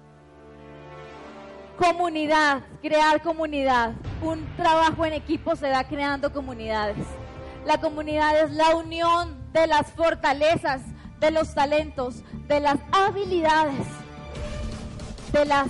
Comunidad, 1.81 2.61
crear 2.83 3.23
comunidad. 3.23 3.95
Un 4.21 4.45
trabajo 4.55 5.07
en 5.07 5.15
equipo 5.15 5.57
se 5.57 5.69
da 5.69 5.85
creando 5.85 6.31
comunidades. 6.31 6.99
La 7.65 7.81
comunidad 7.81 8.39
es 8.39 8.51
la 8.51 8.77
unión 8.77 9.51
de 9.55 9.67
las 9.67 9.91
fortalezas, 9.93 10.83
de 11.21 11.31
los 11.31 11.55
talentos, 11.55 12.23
de 12.49 12.61
las 12.61 12.77
habilidades, 12.93 13.87
de 15.33 15.47
las 15.47 15.69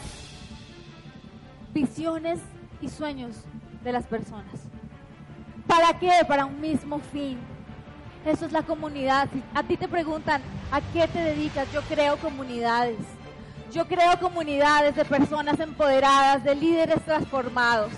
visiones 1.72 2.40
y 2.80 2.88
sueños 2.88 3.36
de 3.84 3.92
las 3.92 4.04
personas. 4.04 4.66
¿Para 5.68 5.96
qué? 6.00 6.10
Para 6.26 6.44
un 6.44 6.60
mismo 6.60 6.98
fin. 6.98 7.38
Eso 8.26 8.46
es 8.46 8.52
la 8.52 8.62
comunidad. 8.62 9.28
Si 9.32 9.44
a 9.54 9.62
ti 9.62 9.76
te 9.76 9.86
preguntan, 9.86 10.42
¿a 10.72 10.80
qué 10.80 11.06
te 11.06 11.20
dedicas? 11.20 11.70
Yo 11.72 11.82
creo 11.82 12.16
comunidades. 12.16 12.98
Yo 13.72 13.86
creo 13.86 14.18
comunidades 14.18 14.96
de 14.96 15.04
personas 15.04 15.60
empoderadas, 15.60 16.42
de 16.42 16.56
líderes 16.56 17.04
transformados. 17.04 17.92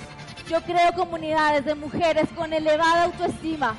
Yo 0.47 0.61
creo 0.63 0.93
comunidades 0.95 1.65
de 1.65 1.75
mujeres 1.75 2.29
con 2.37 2.53
elevada 2.53 3.05
autoestima. 3.05 3.75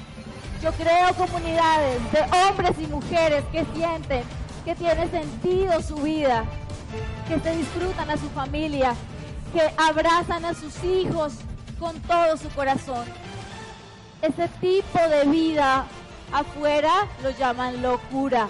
Yo 0.64 0.72
creo 0.72 1.14
comunidades 1.14 2.00
de 2.12 2.22
hombres 2.48 2.72
y 2.80 2.88
mujeres 2.88 3.44
que 3.52 3.64
sienten 3.76 4.24
que 4.66 4.74
tiene 4.76 5.08
sentido 5.10 5.82
su 5.82 5.96
vida, 5.98 6.46
que 7.28 7.40
se 7.40 7.56
disfrutan 7.58 8.10
a 8.10 8.18
su 8.18 8.30
familia, 8.30 8.96
que 9.54 9.62
abrazan 9.78 10.46
a 10.46 10.54
sus 10.54 10.84
hijos 10.84 11.34
con 11.80 12.00
todo 12.02 12.38
su 12.38 12.50
corazón. 12.50 13.06
Ese 14.22 14.48
tipo 14.62 15.00
de 15.10 15.26
vida 15.26 15.86
afuera 16.32 17.08
lo 17.22 17.30
llaman 17.32 17.82
locura. 17.82 18.48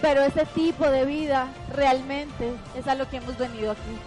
Pero 0.00 0.22
ese 0.22 0.44
tipo 0.46 0.88
de 0.88 1.04
vida 1.04 1.48
realmente 1.74 2.52
es 2.76 2.86
a 2.86 2.94
lo 2.94 3.08
que 3.08 3.16
hemos 3.16 3.36
venido 3.38 3.72
aquí. 3.72 3.98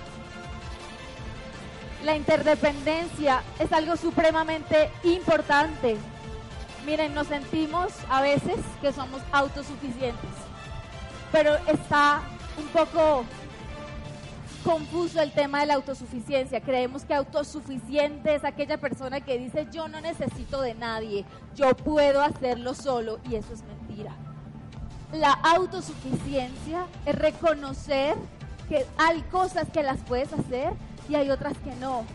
La 2.04 2.16
interdependencia 2.16 3.44
es 3.60 3.74
algo 3.74 3.98
supremamente 3.98 4.90
importante. 5.04 5.98
Miren, 6.86 7.14
nos 7.14 7.28
sentimos 7.28 7.92
a 8.10 8.22
veces 8.22 8.58
que 8.82 8.94
somos 8.94 9.22
autosuficientes, 9.32 10.30
pero 11.32 11.56
está 11.68 12.22
un 12.58 12.68
poco 12.68 13.26
confuso 14.64 15.22
el 15.22 15.32
tema 15.32 15.60
de 15.62 15.66
la 15.66 15.74
autosuficiencia. 15.76 16.62
Creemos 16.62 17.04
que 17.04 17.14
autosuficiente 17.14 18.36
es 18.36 18.46
aquella 18.46 18.78
persona 18.78 19.22
que 19.22 19.38
dice 19.38 19.68
yo 19.72 19.88
no 19.88 20.00
necesito 20.00 20.62
de 20.62 20.76
nadie, 20.76 21.26
yo 21.56 21.76
puedo 21.76 22.22
hacerlo 22.22 22.74
solo 22.74 23.20
y 23.30 23.36
eso 23.36 23.54
es 23.54 23.62
mentira. 23.64 24.16
La 25.14 25.34
autosuficiencia 25.34 26.86
es 27.06 27.16
reconocer 27.16 28.16
que 28.68 28.86
hay 28.98 29.22
cosas 29.24 29.68
que 29.74 29.82
las 29.82 30.00
puedes 30.02 30.32
hacer 30.32 30.74
y 31.10 31.16
hay 31.16 31.32
otras 31.32 31.58
que 31.58 31.76
no. 31.76 32.06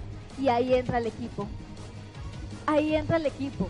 Y 0.41 0.49
ahí 0.49 0.75
entra 0.75 0.99
el 0.99 1.07
equipo. 1.07 1.49
Ahí 2.67 2.95
entra 2.95 3.17
el 3.17 3.27
equipo. 3.27 3.69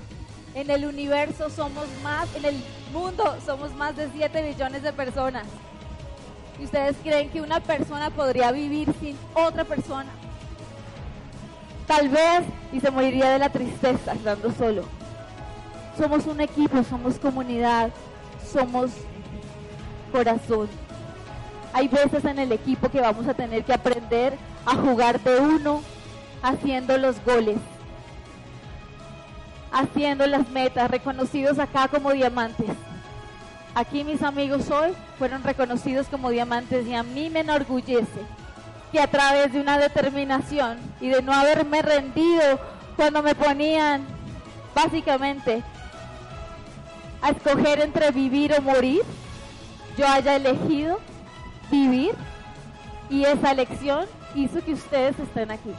En 0.55 0.71
el 0.71 0.85
universo 0.85 1.49
somos 1.49 1.87
más, 2.03 2.29
en 2.37 2.45
el 2.45 2.63
mundo 2.93 3.37
somos 3.45 3.75
más 3.75 3.97
de 3.97 4.09
7 4.13 4.43
billones 4.43 4.83
de 4.83 4.93
personas. 4.93 5.47
¿Y 6.61 6.65
ustedes 6.65 6.95
creen 7.03 7.31
que 7.31 7.41
una 7.41 7.61
persona 7.61 8.11
podría 8.11 8.53
vivir 8.53 8.93
sin 9.01 9.17
otra 9.35 9.65
persona? 9.65 10.11
Tal 11.87 12.09
vez 12.11 12.45
y 12.73 12.81
se 12.81 12.91
moriría 12.91 13.31
de 13.31 13.39
la 13.39 13.49
tristeza 13.49 14.13
estando 14.13 14.53
solo. 14.53 14.85
Somos 15.99 16.27
un 16.27 16.41
equipo, 16.41 16.83
somos 16.85 17.19
comunidad, 17.19 17.91
somos 18.53 18.91
corazón. 20.15 20.69
Hay 21.73 21.89
veces 21.89 22.25
en 22.25 22.39
el 22.39 22.53
equipo 22.53 22.89
que 22.89 23.01
vamos 23.01 23.27
a 23.27 23.35
tener 23.35 23.65
que 23.65 23.73
aprender 23.73 24.35
a 24.65 24.77
jugar 24.77 25.19
de 25.21 25.41
uno, 25.41 25.83
haciendo 26.41 26.97
los 26.99 27.17
goles, 27.25 27.57
haciendo 29.73 30.25
las 30.29 30.49
metas, 30.51 30.89
reconocidos 30.89 31.59
acá 31.59 31.89
como 31.89 32.13
diamantes. 32.13 32.71
Aquí 33.75 34.05
mis 34.05 34.23
amigos 34.23 34.71
hoy 34.71 34.93
fueron 35.19 35.43
reconocidos 35.43 36.07
como 36.07 36.31
diamantes 36.31 36.87
y 36.87 36.95
a 36.95 37.03
mí 37.03 37.29
me 37.29 37.41
enorgullece 37.41 38.21
que 38.93 39.01
a 39.01 39.09
través 39.09 39.53
de 39.53 39.61
una 39.61 39.79
determinación 39.79 40.79
y 41.01 41.09
de 41.09 41.23
no 41.23 41.33
haberme 41.33 41.83
rendido 41.83 42.61
cuando 42.95 43.21
me 43.21 43.35
ponían 43.35 44.05
básicamente 44.77 45.65
a 47.21 47.31
escoger 47.31 47.81
entre 47.81 48.13
vivir 48.13 48.55
o 48.57 48.63
morir, 48.63 49.03
yo 49.97 50.07
haya 50.07 50.37
elegido 50.37 50.99
vivir 51.71 52.15
y 53.09 53.25
esa 53.25 53.53
elección 53.53 54.07
hizo 54.35 54.63
que 54.65 54.73
ustedes 54.73 55.19
estén 55.19 55.51
aquí. 55.51 55.73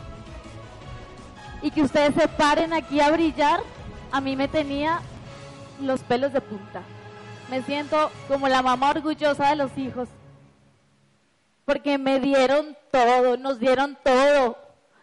Y 1.62 1.72
que 1.72 1.82
ustedes 1.82 2.14
se 2.16 2.28
paren 2.28 2.74
aquí 2.74 3.00
a 3.00 3.12
brillar, 3.12 3.62
a 4.12 4.22
mí 4.22 4.36
me 4.36 4.48
tenía 4.48 5.00
los 5.82 6.02
pelos 6.02 6.32
de 6.32 6.42
punta. 6.42 6.82
Me 7.50 7.62
siento 7.64 8.12
como 8.28 8.48
la 8.48 8.62
mamá 8.62 8.92
orgullosa 8.92 9.50
de 9.50 9.56
los 9.56 9.78
hijos. 9.78 10.08
Porque 11.66 11.98
me 11.98 12.20
dieron 12.20 12.78
todo, 12.92 13.38
nos 13.38 13.60
dieron 13.60 13.98
todo. 14.04 14.58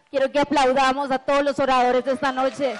Quiero 0.09 0.31
que 0.31 0.39
aplaudamos 0.39 1.11
a 1.11 1.19
todos 1.19 1.43
los 1.43 1.59
oradores 1.59 2.05
de 2.05 2.13
esta 2.13 2.31
noche. 2.31 2.75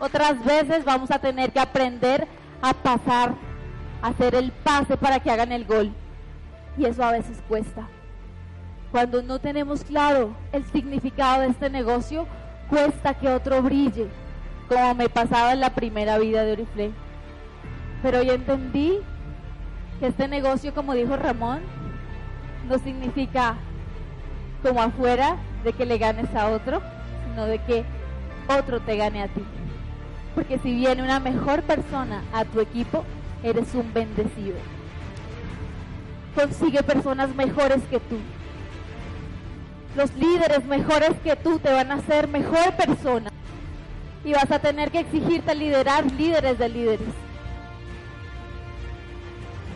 Otras 0.00 0.42
veces 0.42 0.84
vamos 0.84 1.10
a 1.10 1.18
tener 1.18 1.52
que 1.52 1.60
aprender 1.60 2.26
a 2.62 2.72
pasar, 2.72 3.34
a 4.00 4.08
hacer 4.08 4.34
el 4.34 4.50
pase 4.50 4.96
para 4.96 5.20
que 5.20 5.30
hagan 5.30 5.52
el 5.52 5.66
gol. 5.66 5.92
Y 6.78 6.86
eso 6.86 7.04
a 7.04 7.12
veces 7.12 7.42
cuesta. 7.46 7.86
Cuando 8.90 9.22
no 9.22 9.38
tenemos 9.38 9.84
claro 9.84 10.34
el 10.52 10.64
significado 10.64 11.42
de 11.42 11.48
este 11.48 11.68
negocio, 11.68 12.26
cuesta 12.70 13.14
que 13.14 13.28
otro 13.28 13.62
brille, 13.62 14.08
como 14.68 14.94
me 14.94 15.10
pasaba 15.10 15.52
en 15.52 15.60
la 15.60 15.74
primera 15.74 16.18
vida 16.18 16.44
de 16.44 16.52
Oriflame. 16.52 16.92
Pero 18.02 18.22
ya 18.22 18.32
entendí 18.32 19.00
que 20.00 20.06
este 20.06 20.28
negocio, 20.28 20.74
como 20.74 20.94
dijo 20.94 21.14
Ramón, 21.16 21.60
no 22.68 22.78
significa 22.78 23.56
como 24.62 24.80
afuera 24.80 25.36
de 25.62 25.74
que 25.74 25.84
le 25.84 25.98
ganes 25.98 26.34
a 26.34 26.48
otro, 26.48 26.80
sino 27.28 27.44
de 27.44 27.58
que 27.58 27.84
otro 28.48 28.80
te 28.80 28.96
gane 28.96 29.22
a 29.22 29.28
ti. 29.28 29.44
Porque 30.34 30.58
si 30.58 30.74
viene 30.74 31.02
una 31.02 31.20
mejor 31.20 31.62
persona 31.62 32.22
a 32.32 32.44
tu 32.44 32.60
equipo, 32.60 33.04
eres 33.42 33.74
un 33.74 33.92
bendecido. 33.92 34.56
Consigue 36.34 36.82
personas 36.82 37.34
mejores 37.34 37.82
que 37.90 37.98
tú. 37.98 38.16
Los 39.96 40.14
líderes 40.14 40.64
mejores 40.66 41.12
que 41.24 41.34
tú 41.36 41.58
te 41.58 41.72
van 41.72 41.90
a 41.90 41.94
hacer 41.94 42.28
mejor 42.28 42.74
persona. 42.76 43.30
Y 44.24 44.32
vas 44.32 44.50
a 44.50 44.58
tener 44.60 44.90
que 44.90 45.00
exigirte 45.00 45.54
liderar 45.54 46.04
líderes 46.12 46.58
de 46.58 46.68
líderes. 46.68 47.08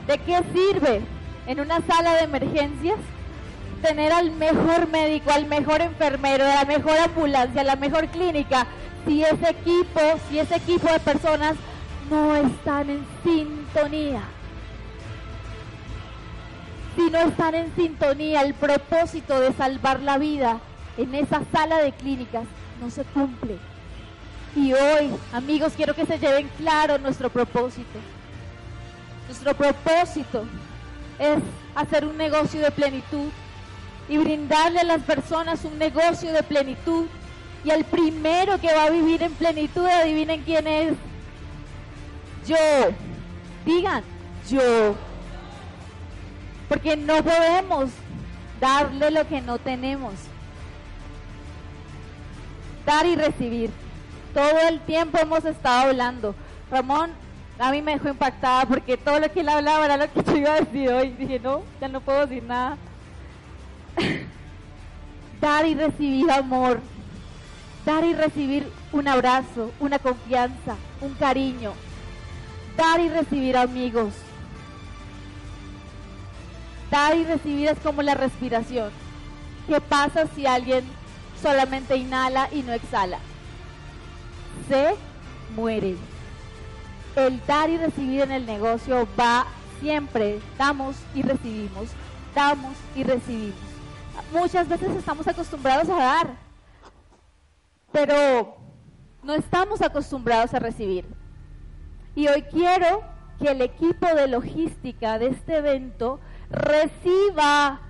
¿De 0.06 0.18
qué 0.18 0.42
sirve 0.52 1.00
en 1.46 1.60
una 1.60 1.80
sala 1.80 2.14
de 2.14 2.24
emergencias 2.24 2.98
tener 3.82 4.12
al 4.12 4.30
mejor 4.30 4.88
médico, 4.88 5.30
al 5.30 5.46
mejor 5.46 5.82
enfermero, 5.82 6.44
a 6.44 6.54
la 6.54 6.64
mejor 6.64 6.96
ambulancia, 6.98 7.64
la 7.64 7.76
mejor 7.76 8.08
clínica, 8.08 8.66
si 9.06 9.22
ese 9.22 9.50
equipo, 9.50 10.00
si 10.28 10.38
ese 10.38 10.56
equipo 10.56 10.90
de 10.90 11.00
personas 11.00 11.56
no 12.10 12.34
están 12.36 12.90
en 12.90 13.06
sintonía. 13.22 14.22
Si 16.96 17.10
no 17.10 17.18
están 17.20 17.54
en 17.54 17.74
sintonía, 17.74 18.42
el 18.42 18.54
propósito 18.54 19.40
de 19.40 19.52
salvar 19.52 20.00
la 20.00 20.18
vida 20.18 20.60
en 20.96 21.14
esa 21.14 21.42
sala 21.52 21.78
de 21.78 21.92
clínicas 21.92 22.44
no 22.80 22.90
se 22.90 23.04
cumple. 23.04 23.58
Y 24.54 24.72
hoy, 24.72 25.10
amigos, 25.32 25.72
quiero 25.76 25.94
que 25.94 26.06
se 26.06 26.18
lleven 26.18 26.48
claro 26.56 26.98
nuestro 26.98 27.30
propósito. 27.30 27.98
Nuestro 29.26 29.54
propósito 29.54 30.44
es 31.18 31.38
hacer 31.74 32.04
un 32.04 32.16
negocio 32.16 32.60
de 32.60 32.70
plenitud 32.70 33.30
y 34.08 34.18
brindarle 34.18 34.80
a 34.80 34.84
las 34.84 35.02
personas 35.02 35.64
un 35.64 35.78
negocio 35.78 36.32
de 36.32 36.42
plenitud. 36.42 37.06
Y 37.64 37.70
el 37.70 37.84
primero 37.84 38.60
que 38.60 38.72
va 38.72 38.84
a 38.84 38.90
vivir 38.90 39.22
en 39.22 39.32
plenitud, 39.32 39.86
adivinen 39.86 40.42
quién 40.42 40.66
es. 40.66 40.92
Yo. 42.46 42.56
Digan, 43.64 44.04
yo. 44.50 44.94
Porque 46.68 46.96
no 46.96 47.22
podemos 47.22 47.90
darle 48.60 49.10
lo 49.10 49.26
que 49.26 49.40
no 49.40 49.58
tenemos. 49.58 50.12
Dar 52.84 53.06
y 53.06 53.16
recibir. 53.16 53.70
Todo 54.34 54.68
el 54.68 54.80
tiempo 54.80 55.18
hemos 55.18 55.44
estado 55.44 55.88
hablando. 55.88 56.34
Ramón 56.70 57.12
a 57.58 57.70
mí 57.70 57.80
me 57.80 57.92
dejó 57.92 58.08
impactada 58.08 58.66
porque 58.66 58.96
todo 58.96 59.20
lo 59.20 59.30
que 59.30 59.40
él 59.40 59.48
hablaba 59.48 59.84
era 59.84 59.96
lo 59.96 60.12
que 60.12 60.22
yo 60.22 60.36
iba 60.36 60.54
a 60.54 60.60
decir 60.60 60.90
hoy. 60.90 61.10
Dije, 61.10 61.38
no, 61.38 61.62
ya 61.80 61.88
no 61.88 62.00
puedo 62.00 62.26
decir 62.26 62.42
nada. 62.42 62.76
Dar 65.40 65.66
y 65.66 65.74
recibir 65.74 66.30
amor. 66.30 66.80
Dar 67.84 68.04
y 68.04 68.14
recibir 68.14 68.70
un 68.92 69.08
abrazo, 69.08 69.70
una 69.78 69.98
confianza, 69.98 70.76
un 71.00 71.14
cariño. 71.14 71.72
Dar 72.76 73.00
y 73.00 73.08
recibir 73.08 73.56
amigos. 73.56 74.14
Dar 76.90 77.16
y 77.16 77.24
recibir 77.24 77.68
es 77.68 77.78
como 77.80 78.02
la 78.02 78.14
respiración. 78.14 78.90
¿Qué 79.66 79.80
pasa 79.80 80.26
si 80.34 80.46
alguien 80.46 80.84
solamente 81.42 81.96
inhala 81.96 82.48
y 82.52 82.62
no 82.62 82.72
exhala? 82.72 83.18
Se 84.68 84.94
muere. 85.54 85.96
El 87.16 87.44
dar 87.46 87.68
y 87.68 87.76
recibir 87.76 88.22
en 88.22 88.32
el 88.32 88.46
negocio 88.46 89.06
va 89.18 89.46
siempre. 89.80 90.40
Damos 90.58 90.96
y 91.14 91.22
recibimos. 91.22 91.88
Damos 92.34 92.76
y 92.96 93.04
recibimos. 93.04 93.58
Muchas 94.32 94.68
veces 94.68 94.90
estamos 94.96 95.26
acostumbrados 95.28 95.88
a 95.88 95.96
dar, 95.96 96.43
pero 97.94 98.56
no 99.22 99.34
estamos 99.34 99.80
acostumbrados 99.80 100.52
a 100.52 100.58
recibir. 100.58 101.06
Y 102.16 102.26
hoy 102.26 102.42
quiero 102.42 103.04
que 103.38 103.52
el 103.52 103.62
equipo 103.62 104.08
de 104.08 104.26
logística 104.26 105.16
de 105.20 105.28
este 105.28 105.58
evento 105.58 106.18
reciba 106.50 107.80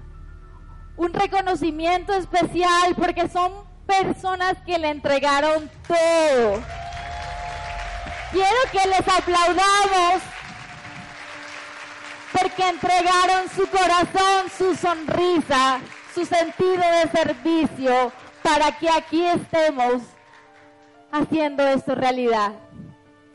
un 0.99 1.11
reconocimiento 1.14 2.12
especial 2.12 2.95
porque 2.99 3.31
son 3.31 3.51
personas 3.87 4.57
que 4.67 4.79
le 4.79 4.90
entregaron 4.90 5.71
todo. 5.88 6.62
Quiero 8.31 8.61
que 8.73 8.87
les 8.87 9.09
aplaudamos 9.09 10.23
porque 12.31 12.69
entregaron 12.69 13.49
su 13.57 13.67
corazón, 13.69 14.51
su 14.59 14.77
sonrisa, 14.77 15.81
su 16.14 16.27
sentido 16.27 16.83
de 17.03 17.11
servicio 17.11 18.12
para 18.44 18.72
que 18.78 18.90
aquí 18.90 19.24
estemos 19.24 20.02
haciendo 21.11 21.66
esto 21.66 21.94
realidad. 21.94 22.52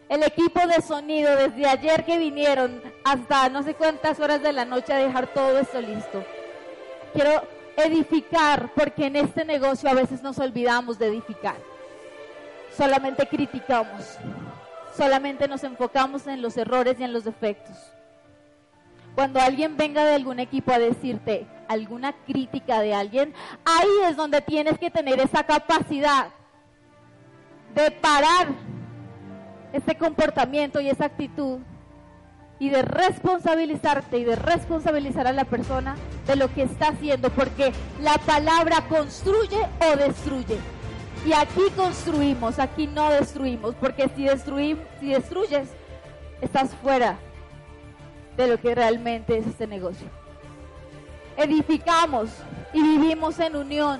El 0.07 0.21
equipo 0.21 0.59
de 0.67 0.81
sonido 0.83 1.35
desde 1.35 1.67
ayer 1.67 2.05
que 2.05 2.19
vinieron 2.19 2.79
hasta 3.03 3.49
no 3.49 3.63
sé 3.63 3.73
cuántas 3.73 4.19
horas 4.19 4.41
de 4.43 4.53
la 4.53 4.65
noche 4.65 4.93
a 4.93 4.97
dejar 4.97 5.33
todo 5.33 5.57
esto 5.57 5.81
listo. 5.81 6.23
Quiero 7.13 7.41
edificar 7.75 8.71
porque 8.75 9.07
en 9.07 9.15
este 9.15 9.45
negocio 9.45 9.89
a 9.89 9.95
veces 9.95 10.21
nos 10.21 10.37
olvidamos 10.37 10.99
de 10.99 11.07
edificar. 11.07 11.55
Solamente 12.77 13.27
criticamos. 13.27 14.17
Solamente 14.95 15.47
nos 15.47 15.63
enfocamos 15.63 16.27
en 16.27 16.43
los 16.43 16.55
errores 16.55 16.99
y 16.99 17.03
en 17.03 17.13
los 17.13 17.23
defectos. 17.23 17.75
Cuando 19.19 19.41
alguien 19.41 19.75
venga 19.75 20.05
de 20.05 20.15
algún 20.15 20.39
equipo 20.39 20.71
a 20.71 20.79
decirte 20.79 21.45
alguna 21.67 22.13
crítica 22.25 22.79
de 22.79 22.93
alguien, 22.93 23.33
ahí 23.65 24.09
es 24.09 24.15
donde 24.15 24.39
tienes 24.39 24.79
que 24.79 24.89
tener 24.89 25.19
esa 25.19 25.43
capacidad 25.43 26.27
de 27.75 27.91
parar 27.91 28.47
ese 29.73 29.97
comportamiento 29.97 30.79
y 30.79 30.87
esa 30.87 31.07
actitud 31.07 31.59
y 32.59 32.69
de 32.69 32.81
responsabilizarte 32.81 34.19
y 34.19 34.23
de 34.23 34.37
responsabilizar 34.37 35.27
a 35.27 35.33
la 35.33 35.43
persona 35.43 35.97
de 36.25 36.37
lo 36.37 36.47
que 36.53 36.63
está 36.63 36.87
haciendo, 36.87 37.29
porque 37.29 37.73
la 37.99 38.17
palabra 38.19 38.85
construye 38.87 39.67
o 39.81 39.97
destruye. 39.97 40.57
Y 41.25 41.33
aquí 41.33 41.63
construimos, 41.75 42.57
aquí 42.57 42.87
no 42.87 43.09
destruimos, 43.09 43.75
porque 43.81 44.09
si, 44.15 44.23
destruimos, 44.23 44.85
si 45.01 45.09
destruyes, 45.09 45.67
estás 46.41 46.73
fuera 46.75 47.17
de 48.39 48.47
lo 48.47 48.57
que 48.57 48.73
realmente 48.73 49.37
es 49.37 49.45
este 49.45 49.67
negocio. 49.67 50.07
Edificamos 51.35 52.29
y 52.73 52.81
vivimos 52.81 53.37
en 53.37 53.57
unión. 53.57 53.99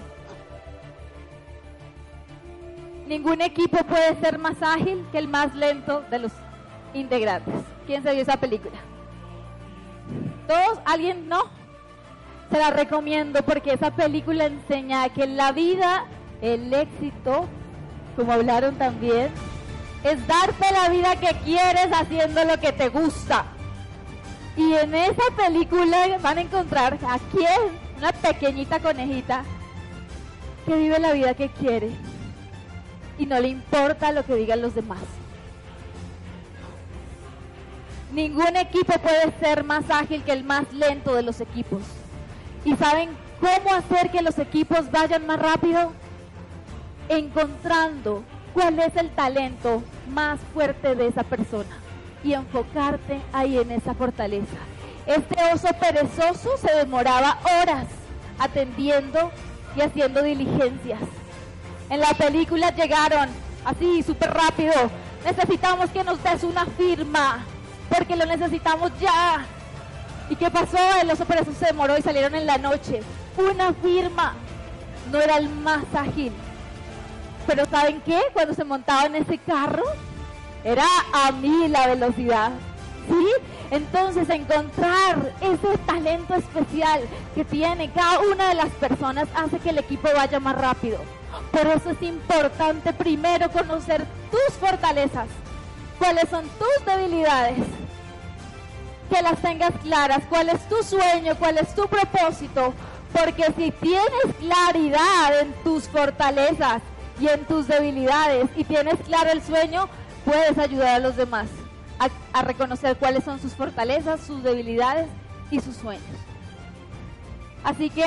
Ningún 3.05 3.41
equipo 3.41 3.79
puede 3.83 4.15
ser 4.21 4.39
más 4.39 4.55
ágil 4.61 5.05
que 5.11 5.17
el 5.17 5.27
más 5.27 5.53
lento 5.53 6.05
de 6.09 6.19
los 6.19 6.31
integrantes. 6.93 7.53
¿Quién 7.85 8.01
se 8.01 8.13
vio 8.13 8.21
esa 8.21 8.37
película? 8.37 8.77
¿Todos? 10.47 10.79
¿Alguien 10.85 11.27
no? 11.27 11.43
Se 12.49 12.59
la 12.59 12.71
recomiendo 12.71 13.43
porque 13.43 13.73
esa 13.73 13.91
película 13.91 14.45
enseña 14.45 15.09
que 15.09 15.27
la 15.27 15.51
vida 15.51 16.05
el 16.41 16.73
éxito, 16.73 17.45
como 18.15 18.31
hablaron 18.31 18.75
también, 18.75 19.31
es 20.05 20.25
darte 20.27 20.65
la 20.71 20.87
vida 20.87 21.17
que 21.17 21.35
quieres 21.43 21.89
haciendo 21.91 22.45
lo 22.45 22.57
que 22.57 22.71
te 22.71 22.87
gusta. 22.87 23.45
Y 24.59 24.73
en 24.73 24.93
esa 24.93 25.23
película 25.37 26.17
van 26.21 26.37
a 26.37 26.41
encontrar 26.41 26.95
a 27.07 27.17
quién, 27.31 27.79
una 27.97 28.11
pequeñita 28.11 28.81
conejita, 28.81 29.45
que 30.65 30.75
vive 30.75 30.99
la 30.99 31.13
vida 31.13 31.33
que 31.33 31.47
quiere 31.47 31.91
y 33.17 33.25
no 33.25 33.39
le 33.39 33.47
importa 33.47 34.11
lo 34.11 34.25
que 34.25 34.35
digan 34.35 34.61
los 34.61 34.75
demás. 34.75 34.99
Ningún 38.11 38.57
equipo 38.57 38.99
puede 38.99 39.31
ser 39.39 39.63
más 39.63 39.89
ágil 39.89 40.23
que 40.23 40.33
el 40.33 40.43
más 40.43 40.73
lento 40.73 41.15
de 41.15 41.23
los 41.23 41.39
equipos. 41.39 41.81
¿Y 42.65 42.75
saben 42.75 43.11
cómo 43.39 43.73
hacer 43.73 44.11
que 44.11 44.21
los 44.21 44.37
equipos 44.39 44.91
vayan 44.91 45.25
más 45.25 45.39
rápido? 45.39 45.93
Encontrando 47.07 48.25
cuál 48.53 48.77
es 48.79 48.93
el 48.97 49.09
talento 49.11 49.83
más 50.09 50.37
fuerte 50.53 50.95
de 50.95 51.07
esa 51.07 51.23
persona 51.23 51.77
y 52.23 52.33
enfocarte 52.33 53.21
ahí 53.33 53.57
en 53.57 53.71
esa 53.71 53.93
fortaleza. 53.93 54.57
Este 55.05 55.35
oso 55.53 55.69
perezoso 55.79 56.57
se 56.57 56.73
demoraba 56.75 57.39
horas 57.61 57.87
atendiendo 58.39 59.31
y 59.75 59.81
haciendo 59.81 60.21
diligencias 60.21 60.99
en 61.89 61.99
la 61.99 62.13
película 62.13 62.69
llegaron 62.71 63.29
así, 63.65 64.03
súper 64.03 64.31
rápido. 64.31 64.73
Necesitamos 65.25 65.89
que 65.89 66.03
nos 66.03 66.21
des 66.23 66.43
una 66.43 66.65
firma, 66.65 67.39
porque 67.89 68.15
lo 68.15 68.25
necesitamos 68.25 68.91
ya. 68.99 69.45
¿Y 70.29 70.35
qué 70.35 70.51
pasó? 70.51 70.77
El 71.01 71.09
oso 71.09 71.25
eso 71.27 71.51
se 71.53 71.65
demoró 71.65 71.97
y 71.97 72.01
salieron 72.01 72.35
en 72.35 72.45
la 72.45 72.57
noche. 72.57 73.01
Una 73.37 73.73
firma. 73.73 74.35
No 75.11 75.19
era 75.19 75.37
el 75.37 75.49
más 75.49 75.83
ágil. 75.95 76.31
Pero 77.47 77.65
¿saben 77.65 78.01
qué? 78.01 78.21
Cuando 78.33 78.53
se 78.53 78.63
montaba 78.63 79.05
en 79.05 79.15
ese 79.15 79.39
carro, 79.39 79.83
era 80.63 80.85
a 81.13 81.31
mí 81.31 81.67
la 81.67 81.87
velocidad. 81.87 82.51
¿Sí? 83.07 83.27
Entonces 83.71 84.29
encontrar 84.29 85.33
ese 85.41 85.77
talento 85.85 86.35
especial 86.35 87.01
que 87.35 87.45
tiene 87.45 87.91
cada 87.91 88.19
una 88.19 88.49
de 88.49 88.55
las 88.55 88.69
personas 88.73 89.27
hace 89.35 89.59
que 89.59 89.69
el 89.69 89.79
equipo 89.79 90.09
vaya 90.15 90.39
más 90.39 90.55
rápido. 90.55 90.99
Por 91.51 91.67
eso 91.67 91.91
es 91.91 92.01
importante 92.01 92.93
primero 92.93 93.49
conocer 93.51 94.05
tus 94.31 94.55
fortalezas, 94.57 95.27
cuáles 95.99 96.29
son 96.29 96.45
tus 96.57 96.85
debilidades, 96.85 97.59
que 99.09 99.21
las 99.21 99.39
tengas 99.41 99.73
claras, 99.83 100.21
cuál 100.29 100.49
es 100.49 100.67
tu 100.67 100.81
sueño, 100.83 101.35
cuál 101.37 101.57
es 101.57 101.73
tu 101.75 101.87
propósito, 101.87 102.73
porque 103.11 103.45
si 103.57 103.71
tienes 103.71 104.35
claridad 104.39 105.39
en 105.41 105.53
tus 105.63 105.87
fortalezas 105.87 106.81
y 107.19 107.27
en 107.27 107.43
tus 107.45 107.67
debilidades 107.67 108.49
y 108.55 108.63
tienes 108.63 108.95
claro 109.05 109.31
el 109.31 109.43
sueño, 109.43 109.89
puedes 110.29 110.57
ayudar 110.59 110.89
a 110.89 110.99
los 110.99 111.15
demás 111.15 111.49
a, 112.33 112.41
reconocer 112.43 112.95
cuáles 112.97 113.23
son 113.23 113.39
sus 113.39 113.53
fortalezas, 113.53 114.21
sus 114.21 114.43
debilidades 114.43 115.07
y 115.49 115.59
sus 115.59 115.75
sueños. 115.75 116.05
Así 117.63 117.89
que 117.89 118.05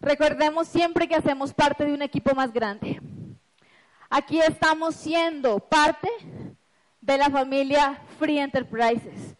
Recordemos 0.00 0.66
siempre 0.66 1.06
que 1.06 1.14
hacemos 1.14 1.52
parte 1.52 1.84
de 1.84 1.92
un 1.92 2.00
equipo 2.00 2.34
más 2.34 2.52
grande. 2.54 2.98
Aquí 4.08 4.40
estamos 4.40 4.94
siendo 4.94 5.60
parte 5.60 6.08
de 7.02 7.18
la 7.18 7.28
familia 7.28 8.00
Free 8.18 8.38
Enterprises, 8.38 9.36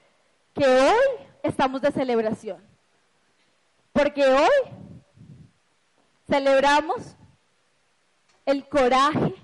que 0.53 0.67
hoy 0.67 1.27
estamos 1.43 1.81
de 1.81 1.91
celebración. 1.91 2.63
Porque 3.93 4.23
hoy 4.23 4.75
celebramos 6.29 7.17
el 8.45 8.69
coraje, 8.69 9.35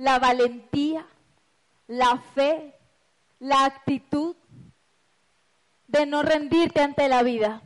la 0.00 0.18
valentía, 0.18 1.06
la 1.86 2.16
fe, 2.34 2.74
la 3.38 3.66
actitud 3.66 4.34
de 5.88 6.06
no 6.06 6.22
rendirte 6.22 6.80
ante 6.80 7.06
la 7.06 7.22
vida. 7.22 7.60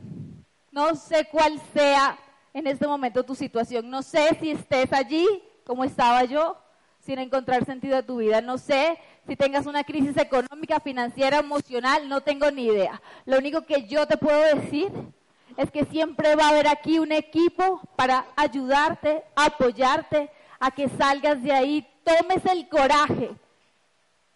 No 0.72 0.96
sé 0.96 1.28
cuál 1.30 1.60
sea 1.72 2.18
en 2.52 2.66
este 2.66 2.88
momento 2.88 3.22
tu 3.22 3.36
situación. 3.36 3.88
No 3.88 4.02
sé 4.02 4.36
si 4.40 4.50
estés 4.50 4.92
allí 4.92 5.24
como 5.64 5.84
estaba 5.84 6.24
yo, 6.24 6.58
sin 6.98 7.20
encontrar 7.20 7.64
sentido 7.64 7.98
a 7.98 8.02
tu 8.02 8.16
vida. 8.16 8.40
No 8.40 8.58
sé 8.58 8.98
si 9.28 9.36
tengas 9.36 9.66
una 9.66 9.84
crisis 9.84 10.16
económica, 10.16 10.80
financiera, 10.80 11.38
emocional, 11.38 12.08
no 12.08 12.20
tengo 12.22 12.50
ni 12.50 12.64
idea. 12.64 13.00
Lo 13.26 13.38
único 13.38 13.64
que 13.64 13.86
yo 13.86 14.08
te 14.08 14.16
puedo 14.16 14.40
decir 14.56 14.90
es 15.56 15.70
que 15.70 15.84
siempre 15.84 16.34
va 16.34 16.46
a 16.46 16.48
haber 16.48 16.66
aquí 16.66 16.98
un 16.98 17.12
equipo 17.12 17.80
para 17.94 18.26
ayudarte, 18.34 19.22
apoyarte, 19.36 20.32
a 20.58 20.72
que 20.72 20.88
salgas 20.88 21.42
de 21.42 21.52
ahí, 21.52 21.86
tomes 22.04 22.44
el 22.46 22.68
coraje 22.68 23.30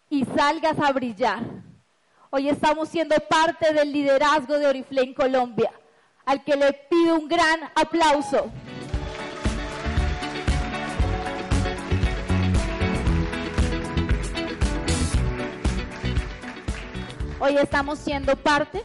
y 0.09 0.25
salgas 0.25 0.79
a 0.79 0.91
brillar. 0.91 1.43
Hoy 2.31 2.49
estamos 2.49 2.89
siendo 2.89 3.15
parte 3.29 3.73
del 3.73 3.91
liderazgo 3.91 4.57
de 4.57 4.67
Oriflame 4.67 5.13
Colombia, 5.13 5.71
al 6.25 6.43
que 6.43 6.55
le 6.55 6.73
pido 6.73 7.15
un 7.15 7.27
gran 7.27 7.59
aplauso. 7.75 8.51
Hoy 17.39 17.55
estamos 17.55 17.99
siendo 17.99 18.35
parte 18.35 18.83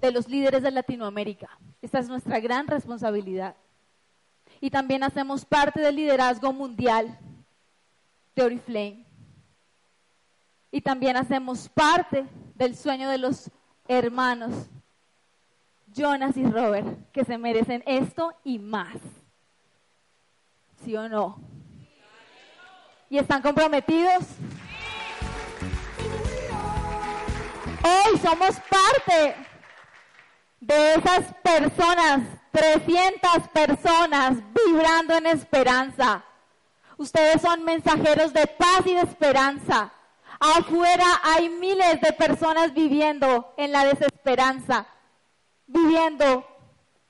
de 0.00 0.10
los 0.10 0.26
líderes 0.26 0.62
de 0.62 0.70
Latinoamérica. 0.70 1.50
Esta 1.82 1.98
es 1.98 2.08
nuestra 2.08 2.40
gran 2.40 2.66
responsabilidad. 2.66 3.54
Y 4.60 4.70
también 4.70 5.02
hacemos 5.02 5.44
parte 5.44 5.80
del 5.80 5.96
liderazgo 5.96 6.52
mundial 6.52 7.18
de 8.34 8.42
Oriflame. 8.42 9.04
Y 10.70 10.80
también 10.80 11.16
hacemos 11.16 11.68
parte 11.68 12.26
del 12.54 12.76
sueño 12.76 13.08
de 13.08 13.18
los 13.18 13.50
hermanos 13.88 14.68
Jonas 15.92 16.36
y 16.36 16.44
Robert, 16.44 17.10
que 17.12 17.24
se 17.24 17.36
merecen 17.36 17.82
esto 17.86 18.32
y 18.44 18.58
más. 18.58 18.96
¿Sí 20.84 20.96
o 20.96 21.08
no? 21.08 21.40
¿Y 23.08 23.18
están 23.18 23.42
comprometidos? 23.42 24.24
Hoy 27.82 28.18
somos 28.18 28.56
parte 28.60 29.34
de 30.60 30.94
esas 30.94 31.34
personas, 31.42 32.20
300 32.52 33.48
personas 33.52 34.38
vibrando 34.54 35.16
en 35.16 35.26
esperanza. 35.26 36.24
Ustedes 37.00 37.40
son 37.40 37.64
mensajeros 37.64 38.34
de 38.34 38.46
paz 38.46 38.82
y 38.84 38.94
de 38.94 39.00
esperanza. 39.00 39.90
Afuera 40.38 41.06
hay 41.22 41.48
miles 41.48 41.98
de 42.02 42.12
personas 42.12 42.74
viviendo 42.74 43.54
en 43.56 43.72
la 43.72 43.86
desesperanza, 43.86 44.86
viviendo 45.66 46.44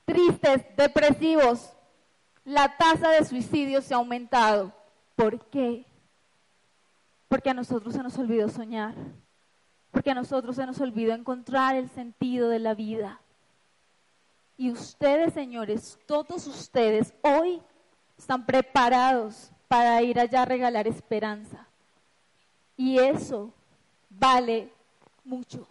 tristes, 0.05 0.63
depresivos. 0.77 1.73
La 2.45 2.77
tasa 2.77 3.09
de 3.09 3.25
suicidio 3.25 3.81
se 3.81 3.93
ha 3.93 3.97
aumentado. 3.97 4.71
¿Por 5.17 5.45
qué? 5.49 5.85
Porque 7.27 7.49
a 7.49 7.53
nosotros 7.53 7.93
se 7.93 8.01
nos 8.01 8.17
olvidó 8.17 8.47
soñar 8.47 8.95
porque 9.91 10.11
a 10.11 10.15
nosotros 10.15 10.55
se 10.55 10.65
nos 10.65 10.79
olvidó 10.79 11.13
encontrar 11.13 11.75
el 11.75 11.89
sentido 11.89 12.47
de 12.47 12.59
la 12.59 12.73
vida. 12.75 13.19
Y 14.55 14.71
ustedes, 14.71 15.33
señores, 15.33 15.99
todos 16.05 16.47
ustedes 16.47 17.13
hoy 17.23 17.61
están 18.17 18.45
preparados 18.45 19.51
para 19.71 20.01
ir 20.01 20.19
allá 20.19 20.41
a 20.41 20.45
regalar 20.45 20.85
esperanza. 20.85 21.65
Y 22.75 22.99
eso 22.99 23.53
vale 24.09 24.69
mucho. 25.23 25.65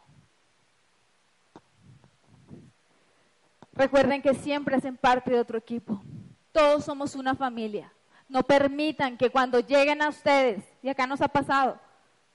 Recuerden 3.74 4.22
que 4.22 4.32
siempre 4.32 4.74
hacen 4.74 4.96
parte 4.96 5.32
de 5.32 5.38
otro 5.38 5.58
equipo. 5.58 6.02
Todos 6.50 6.82
somos 6.82 7.14
una 7.14 7.34
familia. 7.34 7.92
No 8.26 8.42
permitan 8.42 9.18
que 9.18 9.28
cuando 9.28 9.60
lleguen 9.60 10.00
a 10.00 10.08
ustedes, 10.08 10.64
y 10.82 10.88
acá 10.88 11.06
nos 11.06 11.20
ha 11.20 11.28
pasado, 11.28 11.78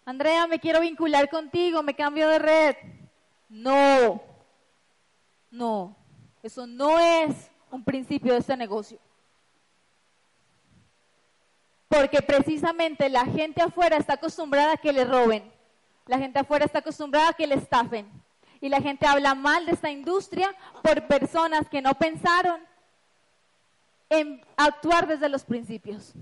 Andrea, 0.05 0.45
me 0.45 0.59
quiero 0.59 0.81
vincular 0.81 1.31
contigo, 1.31 1.81
me 1.81 1.95
cambio 1.95 2.29
de 2.29 2.37
red. 2.37 2.75
No, 3.49 4.21
no, 5.49 5.95
eso 6.43 6.67
no 6.67 6.99
es 6.99 7.49
un 7.71 7.83
principio 7.83 8.33
de 8.33 8.39
este 8.39 8.55
negocio. 8.55 8.99
Porque 11.95 12.21
precisamente 12.21 13.09
la 13.09 13.25
gente 13.25 13.61
afuera 13.61 13.95
está 13.95 14.13
acostumbrada 14.13 14.73
a 14.73 14.77
que 14.77 14.91
le 14.91 15.05
roben, 15.05 15.49
la 16.07 16.17
gente 16.17 16.39
afuera 16.39 16.65
está 16.65 16.79
acostumbrada 16.79 17.29
a 17.29 17.33
que 17.33 17.47
le 17.47 17.55
estafen. 17.55 18.05
Y 18.59 18.69
la 18.69 18.81
gente 18.81 19.05
habla 19.05 19.33
mal 19.35 19.65
de 19.65 19.73
esta 19.73 19.89
industria 19.89 20.53
por 20.81 21.07
personas 21.07 21.69
que 21.69 21.81
no 21.81 21.93
pensaron 21.93 22.59
en 24.09 24.41
actuar 24.57 25.07
desde 25.07 25.29
los 25.29 25.43
principios. 25.43 26.13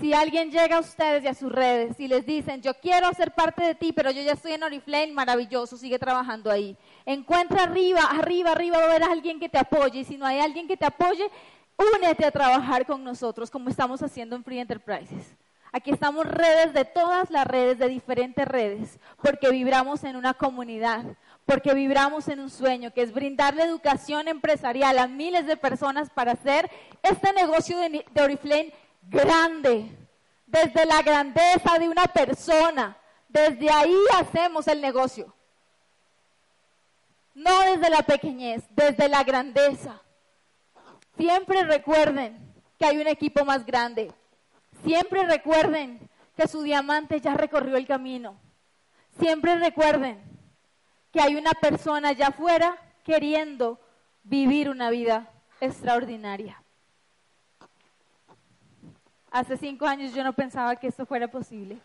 Si 0.00 0.14
alguien 0.14 0.50
llega 0.50 0.76
a 0.76 0.80
ustedes 0.80 1.22
y 1.22 1.28
a 1.28 1.34
sus 1.34 1.52
redes 1.52 2.00
y 2.00 2.08
les 2.08 2.24
dicen, 2.24 2.62
yo 2.62 2.72
quiero 2.74 3.12
ser 3.12 3.32
parte 3.32 3.62
de 3.62 3.74
ti, 3.74 3.92
pero 3.92 4.10
yo 4.10 4.22
ya 4.22 4.32
estoy 4.32 4.52
en 4.52 4.62
Oriflame, 4.62 5.12
maravilloso, 5.12 5.76
sigue 5.76 5.98
trabajando 5.98 6.50
ahí. 6.50 6.76
Encuentra 7.04 7.64
arriba, 7.64 8.00
arriba, 8.04 8.52
arriba, 8.52 8.78
va 8.78 8.84
a 8.84 8.86
haber 8.86 9.02
alguien 9.02 9.38
que 9.38 9.50
te 9.50 9.58
apoye. 9.58 10.00
Y 10.00 10.04
si 10.04 10.16
no 10.16 10.24
hay 10.24 10.38
alguien 10.38 10.66
que 10.66 10.78
te 10.78 10.86
apoye, 10.86 11.30
únete 11.76 12.24
a 12.24 12.30
trabajar 12.30 12.86
con 12.86 13.02
nosotros, 13.02 13.50
como 13.50 13.68
estamos 13.68 14.02
haciendo 14.02 14.36
en 14.36 14.44
Free 14.44 14.58
Enterprises. 14.58 15.36
Aquí 15.74 15.90
estamos 15.90 16.26
redes 16.26 16.74
de 16.74 16.84
todas 16.84 17.30
las 17.30 17.46
redes, 17.46 17.78
de 17.78 17.88
diferentes 17.88 18.46
redes, 18.46 18.98
porque 19.22 19.50
vibramos 19.50 20.04
en 20.04 20.16
una 20.16 20.34
comunidad, 20.34 21.02
porque 21.46 21.72
vibramos 21.72 22.28
en 22.28 22.40
un 22.40 22.50
sueño, 22.50 22.92
que 22.92 23.00
es 23.00 23.14
brindarle 23.14 23.62
educación 23.62 24.28
empresarial 24.28 24.98
a 24.98 25.08
miles 25.08 25.46
de 25.46 25.56
personas 25.56 26.10
para 26.10 26.32
hacer 26.32 26.70
este 27.02 27.32
negocio 27.32 27.78
de, 27.78 28.04
de 28.10 28.22
Oriflame 28.22 28.74
grande, 29.08 29.90
desde 30.46 30.84
la 30.84 31.00
grandeza 31.00 31.78
de 31.78 31.88
una 31.88 32.04
persona. 32.04 32.96
Desde 33.28 33.70
ahí 33.70 33.96
hacemos 34.20 34.68
el 34.68 34.82
negocio. 34.82 35.34
No 37.34 37.60
desde 37.62 37.88
la 37.88 38.02
pequeñez, 38.02 38.62
desde 38.70 39.08
la 39.08 39.24
grandeza. 39.24 40.02
Siempre 41.16 41.62
recuerden 41.64 42.38
que 42.78 42.86
hay 42.86 42.98
un 42.98 43.06
equipo 43.06 43.44
más 43.44 43.64
grande. 43.64 44.12
Siempre 44.84 45.24
recuerden 45.24 46.00
que 46.36 46.48
su 46.48 46.62
diamante 46.62 47.20
ya 47.20 47.34
recorrió 47.34 47.76
el 47.76 47.86
camino. 47.86 48.36
Siempre 49.18 49.56
recuerden 49.56 50.22
que 51.12 51.20
hay 51.20 51.36
una 51.36 51.52
persona 51.52 52.08
allá 52.08 52.28
afuera 52.28 52.76
queriendo 53.04 53.78
vivir 54.24 54.70
una 54.70 54.90
vida 54.90 55.28
extraordinaria. 55.60 56.62
Hace 59.30 59.56
cinco 59.56 59.86
años 59.86 60.14
yo 60.14 60.24
no 60.24 60.32
pensaba 60.32 60.76
que 60.76 60.88
esto 60.88 61.06
fuera 61.06 61.28
posible. 61.28 61.78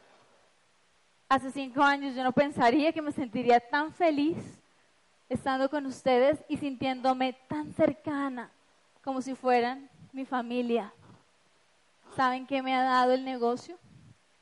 Hace 1.30 1.52
cinco 1.52 1.84
años 1.84 2.16
yo 2.16 2.24
no 2.24 2.32
pensaría 2.32 2.94
que 2.94 3.02
me 3.02 3.12
sentiría 3.12 3.60
tan 3.60 3.94
feliz 3.94 4.38
estando 5.30 5.70
con 5.70 5.86
ustedes 5.86 6.40
y 6.48 6.58
sintiéndome 6.58 7.34
tan 7.50 7.74
cercana 7.74 8.50
como 9.08 9.22
si 9.22 9.36
fueran 9.36 9.89
mi 10.12 10.26
familia. 10.26 10.93
¿Saben 12.17 12.46
qué 12.46 12.62
me 12.62 12.76
ha 12.76 12.84
dado 12.84 13.13
el 13.13 13.24
negocio? 13.24 13.80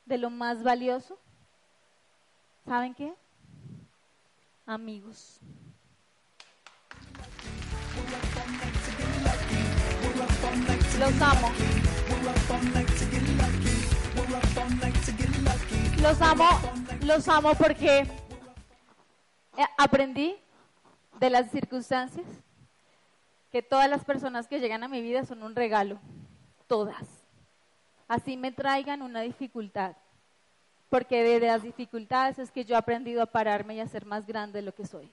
De 0.06 0.18
lo 0.18 0.28
más 0.28 0.64
valioso. 0.64 1.16
¿Saben 2.66 2.92
qué? 2.92 3.14
Amigos. 4.66 5.38
Los 10.98 11.22
amo. 11.22 11.52
Los 16.02 16.20
amo, 16.20 16.48
los 17.02 17.28
amo 17.28 17.54
porque 17.54 17.98
eh, 17.98 19.66
aprendí 19.78 20.34
de 21.20 21.30
las 21.30 21.52
circunstancias 21.52 22.26
que 23.50 23.62
todas 23.62 23.88
las 23.88 24.04
personas 24.04 24.48
que 24.48 24.60
llegan 24.60 24.82
a 24.82 24.88
mi 24.88 25.00
vida 25.00 25.24
son 25.24 25.42
un 25.42 25.54
regalo, 25.54 25.98
todas. 26.66 27.24
Así 28.08 28.36
me 28.36 28.52
traigan 28.52 29.02
una 29.02 29.20
dificultad, 29.20 29.96
porque 30.88 31.22
de 31.22 31.46
las 31.46 31.62
dificultades 31.62 32.38
es 32.38 32.50
que 32.50 32.64
yo 32.64 32.74
he 32.74 32.78
aprendido 32.78 33.22
a 33.22 33.26
pararme 33.26 33.74
y 33.74 33.80
a 33.80 33.88
ser 33.88 34.06
más 34.06 34.26
grande 34.26 34.60
de 34.60 34.66
lo 34.66 34.74
que 34.74 34.86
soy. 34.86 35.10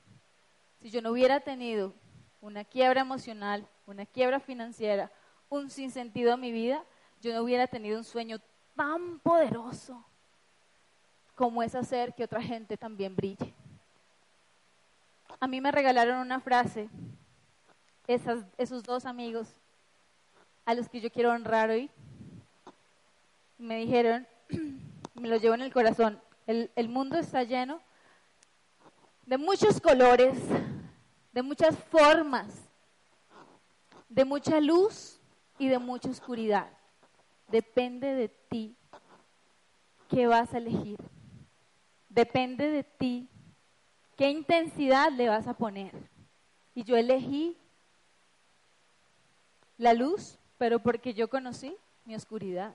Si 0.81 0.89
yo 0.89 1.01
no 1.01 1.11
hubiera 1.11 1.39
tenido 1.39 1.93
una 2.41 2.65
quiebra 2.65 3.01
emocional, 3.01 3.67
una 3.87 4.05
quiebra 4.05 4.39
financiera, 4.39 5.11
un 5.49 5.69
sinsentido 5.69 6.33
en 6.33 6.41
mi 6.41 6.51
vida, 6.51 6.83
yo 7.21 7.33
no 7.33 7.41
hubiera 7.41 7.67
tenido 7.67 7.97
un 7.97 8.03
sueño 8.03 8.39
tan 8.75 9.19
poderoso 9.19 10.03
como 11.35 11.63
es 11.63 11.73
hacer 11.73 12.13
que 12.13 12.23
otra 12.23 12.41
gente 12.41 12.77
también 12.77 13.15
brille. 13.15 13.53
A 15.39 15.47
mí 15.47 15.61
me 15.61 15.71
regalaron 15.71 16.19
una 16.19 16.39
frase, 16.39 16.89
esos 18.07 18.83
dos 18.83 19.05
amigos 19.05 19.47
a 20.65 20.73
los 20.73 20.89
que 20.89 21.01
yo 21.01 21.11
quiero 21.11 21.31
honrar 21.31 21.69
hoy, 21.69 21.89
me 23.57 23.77
dijeron, 23.77 24.27
me 25.15 25.27
lo 25.27 25.37
llevo 25.37 25.55
en 25.55 25.61
el 25.61 25.73
corazón, 25.73 26.21
el, 26.47 26.71
el 26.75 26.89
mundo 26.89 27.17
está 27.17 27.43
lleno 27.43 27.81
de 29.25 29.37
muchos 29.37 29.79
colores, 29.79 30.37
de 31.31 31.41
muchas 31.41 31.77
formas, 31.77 32.47
de 34.09 34.25
mucha 34.25 34.59
luz 34.59 35.19
y 35.57 35.67
de 35.67 35.79
mucha 35.79 36.09
oscuridad. 36.09 36.69
Depende 37.47 38.13
de 38.13 38.29
ti 38.29 38.75
qué 40.09 40.27
vas 40.27 40.53
a 40.53 40.57
elegir. 40.57 40.97
Depende 42.09 42.69
de 42.69 42.83
ti. 42.83 43.27
¿Qué 44.15 44.29
intensidad 44.29 45.11
le 45.11 45.29
vas 45.29 45.47
a 45.47 45.55
poner? 45.55 45.91
Y 46.75 46.83
yo 46.83 46.95
elegí 46.95 47.57
la 49.77 49.93
luz, 49.93 50.37
pero 50.57 50.79
porque 50.79 51.13
yo 51.13 51.29
conocí 51.29 51.75
mi 52.05 52.15
oscuridad. 52.15 52.73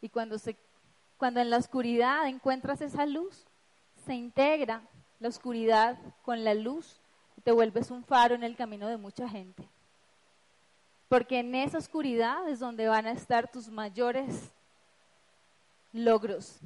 Y 0.00 0.08
cuando, 0.08 0.38
se, 0.38 0.56
cuando 1.16 1.40
en 1.40 1.50
la 1.50 1.56
oscuridad 1.56 2.26
encuentras 2.28 2.80
esa 2.80 3.06
luz, 3.06 3.44
se 4.06 4.14
integra 4.14 4.82
la 5.20 5.28
oscuridad 5.28 5.98
con 6.22 6.44
la 6.44 6.54
luz 6.54 7.00
y 7.36 7.40
te 7.40 7.52
vuelves 7.52 7.90
un 7.90 8.04
faro 8.04 8.34
en 8.34 8.44
el 8.44 8.56
camino 8.56 8.88
de 8.88 8.96
mucha 8.96 9.28
gente. 9.28 9.68
Porque 11.08 11.40
en 11.40 11.54
esa 11.54 11.78
oscuridad 11.78 12.48
es 12.48 12.60
donde 12.60 12.86
van 12.86 13.06
a 13.06 13.12
estar 13.12 13.50
tus 13.50 13.68
mayores 13.68 14.52
logros. 15.92 16.58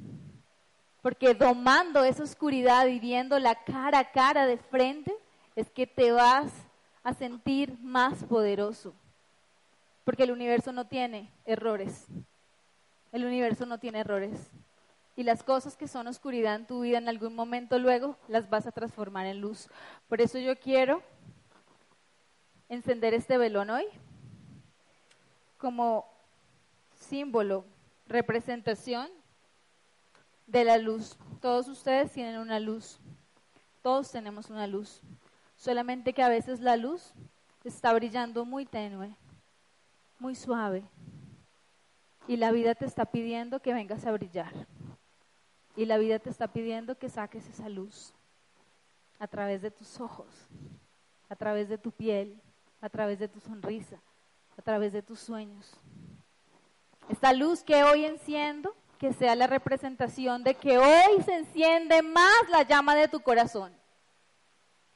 Porque 1.01 1.33
domando 1.33 2.03
esa 2.03 2.23
oscuridad 2.23 2.87
y 2.87 2.99
viéndola 2.99 3.55
cara 3.63 3.99
a 3.99 4.11
cara 4.11 4.45
de 4.45 4.57
frente, 4.57 5.13
es 5.55 5.69
que 5.69 5.87
te 5.87 6.11
vas 6.11 6.51
a 7.03 7.13
sentir 7.13 7.77
más 7.81 8.23
poderoso. 8.23 8.93
Porque 10.03 10.23
el 10.23 10.31
universo 10.31 10.71
no 10.71 10.85
tiene 10.85 11.29
errores. 11.45 12.07
El 13.11 13.25
universo 13.25 13.65
no 13.65 13.77
tiene 13.77 13.99
errores. 13.99 14.51
Y 15.15 15.23
las 15.23 15.43
cosas 15.43 15.75
que 15.77 15.87
son 15.87 16.07
oscuridad 16.07 16.55
en 16.55 16.65
tu 16.65 16.81
vida 16.81 16.97
en 16.97 17.07
algún 17.07 17.35
momento 17.35 17.77
luego 17.77 18.17
las 18.27 18.49
vas 18.49 18.65
a 18.65 18.71
transformar 18.71 19.27
en 19.27 19.41
luz. 19.41 19.67
Por 20.09 20.21
eso 20.21 20.39
yo 20.39 20.57
quiero 20.57 21.03
encender 22.69 23.13
este 23.13 23.37
velón 23.37 23.69
hoy 23.69 23.85
como 25.59 26.05
símbolo, 26.99 27.63
representación 28.07 29.09
de 30.47 30.63
la 30.63 30.77
luz. 30.77 31.17
Todos 31.41 31.67
ustedes 31.67 32.11
tienen 32.11 32.37
una 32.37 32.59
luz. 32.59 32.99
Todos 33.81 34.11
tenemos 34.11 34.49
una 34.49 34.67
luz. 34.67 35.01
Solamente 35.63 36.11
que 36.11 36.21
a 36.21 36.27
veces 36.27 36.59
la 36.59 36.75
luz 36.75 37.13
está 37.63 37.93
brillando 37.93 38.43
muy 38.43 38.65
tenue, 38.65 39.15
muy 40.19 40.35
suave. 40.35 40.83
Y 42.27 42.35
la 42.35 42.51
vida 42.51 42.75
te 42.75 42.83
está 42.83 43.05
pidiendo 43.05 43.61
que 43.61 43.73
vengas 43.73 44.05
a 44.05 44.11
brillar. 44.11 44.51
Y 45.77 45.85
la 45.85 45.97
vida 45.97 46.19
te 46.19 46.29
está 46.29 46.49
pidiendo 46.49 46.97
que 46.97 47.07
saques 47.07 47.47
esa 47.47 47.69
luz 47.69 48.11
a 49.19 49.27
través 49.27 49.61
de 49.61 49.71
tus 49.71 50.01
ojos, 50.01 50.27
a 51.29 51.35
través 51.37 51.69
de 51.69 51.77
tu 51.77 51.91
piel, 51.91 52.37
a 52.81 52.89
través 52.89 53.19
de 53.19 53.29
tu 53.29 53.39
sonrisa, 53.39 54.01
a 54.57 54.61
través 54.61 54.91
de 54.91 55.01
tus 55.01 55.21
sueños. 55.21 55.71
Esta 57.07 57.31
luz 57.31 57.63
que 57.63 57.85
hoy 57.85 58.03
enciendo, 58.03 58.75
que 58.99 59.13
sea 59.13 59.33
la 59.33 59.47
representación 59.47 60.43
de 60.43 60.55
que 60.55 60.77
hoy 60.77 61.23
se 61.23 61.35
enciende 61.35 62.01
más 62.01 62.49
la 62.49 62.63
llama 62.63 62.95
de 62.95 63.07
tu 63.07 63.21
corazón 63.21 63.81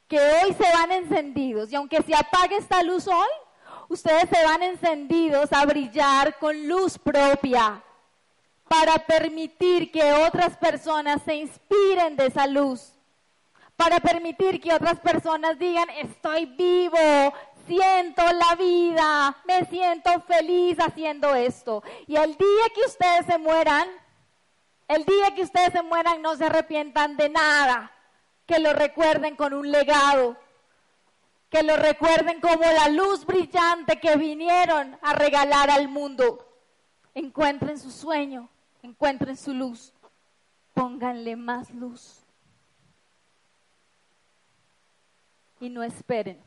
que 0.08 0.20
hoy 0.20 0.54
se 0.54 0.72
van 0.72 0.91
encendidos 0.91 1.72
y 1.72 1.76
aunque 1.76 2.02
se 2.02 2.15
apague 2.15 2.58
esta 2.58 2.82
luz 2.84 3.08
hoy, 3.08 3.28
ustedes 3.89 4.30
se 4.30 4.43
van 4.43 4.63
encendidos 4.63 5.52
a 5.52 5.65
brillar 5.65 6.38
con 6.39 6.67
luz 6.67 6.98
propia 6.98 7.84
para 8.67 8.98
permitir 9.06 9.91
que 9.91 10.13
otras 10.13 10.58
personas 10.58 11.22
se 11.24 11.36
inspiren 11.36 12.15
de 12.15 12.28
esa 12.28 12.48
luz, 12.48 12.93
para 13.76 14.00
permitir 14.00 14.60
que 14.60 14.74
otras 14.74 15.00
personas 15.00 15.58
digan, 15.60 15.89
estoy 15.91 16.46
vivo, 16.46 16.98
siento 17.65 18.24
la 18.24 18.56
vida, 18.56 19.38
me 19.46 19.65
siento 19.65 20.22
feliz 20.22 20.78
haciendo 20.80 21.36
esto. 21.36 21.84
Y 22.08 22.15
el 22.15 22.36
día 22.36 22.65
que 22.74 22.82
ustedes 22.86 23.26
se 23.26 23.38
mueran, 23.38 23.88
el 24.88 25.06
día 25.06 25.36
que 25.36 25.43
ustedes 25.43 25.74
se 25.74 25.82
mueran 25.82 26.22
no 26.22 26.36
se 26.36 26.46
arrepientan 26.46 27.17
de 27.17 27.30
nada, 27.30 27.91
que 28.48 28.60
lo 28.60 28.74
recuerden 28.74 29.36
con 29.36 29.54
un 29.54 29.70
legado, 29.70 30.38
que 31.50 31.64
lo 31.64 31.76
recuerden 31.76 32.40
como 32.40 32.64
la 32.64 32.88
luz 32.88 33.26
brillante 33.26 34.00
que 34.00 34.16
vinieron 34.16 34.98
a 35.02 35.14
regalar 35.14 35.70
al 35.70 35.90
mundo. 35.90 36.48
Encuentren 37.14 37.78
su 37.78 37.92
sueño, 37.92 38.50
encuentren 38.84 39.36
su 39.36 39.54
luz, 39.54 39.94
pónganle 40.74 41.36
más 41.36 41.70
luz. 41.72 42.22
Y 45.60 45.70
no 45.70 45.84
esperen, 45.84 46.42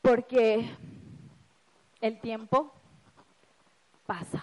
porque 0.00 0.70
el 2.00 2.18
tiempo 2.20 2.72
pasa. 4.06 4.42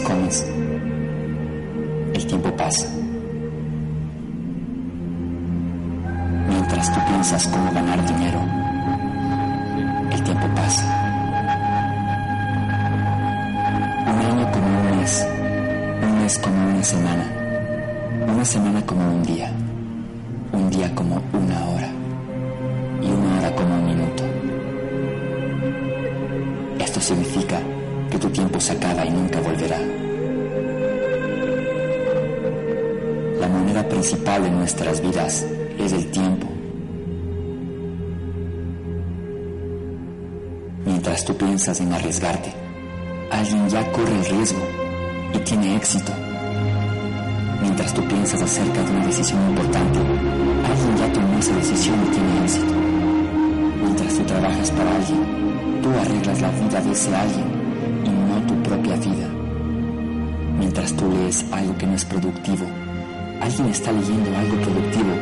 comes, 0.00 0.44
el 2.14 2.26
tiempo 2.26 2.50
pasa. 2.56 2.88
Mientras 6.48 6.92
tú 6.92 7.00
piensas 7.06 7.46
cómo 7.48 7.70
ganar 7.72 8.04
dinero, 8.06 8.40
el 10.10 10.22
tiempo 10.22 10.46
pasa. 10.56 10.84
Un 14.06 14.18
año 14.18 14.52
como 14.52 14.66
un 14.66 14.98
mes, 14.98 15.26
un 16.02 16.22
mes 16.22 16.38
como 16.38 16.68
una 16.70 16.82
semana, 16.82 17.24
una 18.32 18.44
semana 18.44 18.86
como 18.86 19.14
un 19.14 19.22
día, 19.22 19.52
un 20.52 20.70
día 20.70 20.94
como 20.94 21.22
una 21.32 21.64
hora 21.66 21.88
y 23.02 23.06
una 23.10 23.38
hora 23.38 23.54
como 23.54 23.74
un 23.74 23.86
minuto. 23.86 24.24
Esto 26.80 27.00
significa 27.00 27.60
en 41.80 41.92
arriesgarte. 41.92 42.52
Alguien 43.30 43.68
ya 43.68 43.90
corre 43.92 44.14
el 44.14 44.24
riesgo 44.26 44.60
y 45.32 45.38
tiene 45.38 45.76
éxito. 45.76 46.12
Mientras 47.62 47.94
tú 47.94 48.02
piensas 48.06 48.42
acerca 48.42 48.82
de 48.82 48.90
una 48.90 49.06
decisión 49.06 49.40
importante, 49.48 49.98
alguien 49.98 50.96
ya 50.98 51.12
tomó 51.12 51.38
esa 51.38 51.56
decisión 51.56 51.96
y 52.06 52.10
tiene 52.10 52.44
éxito. 52.44 52.74
Mientras 53.82 54.14
tú 54.14 54.24
trabajas 54.24 54.70
para 54.72 54.96
alguien, 54.96 55.80
tú 55.82 55.90
arreglas 55.90 56.40
la 56.42 56.50
vida 56.50 56.80
de 56.80 56.92
ese 56.92 57.16
alguien 57.16 57.43
Tú 60.96 61.10
lees 61.10 61.44
algo 61.52 61.76
que 61.78 61.86
no 61.86 61.94
es 61.94 62.04
productivo, 62.04 62.66
alguien 63.40 63.68
está 63.68 63.92
leyendo 63.92 64.36
algo 64.36 64.56
productivo 64.62 65.12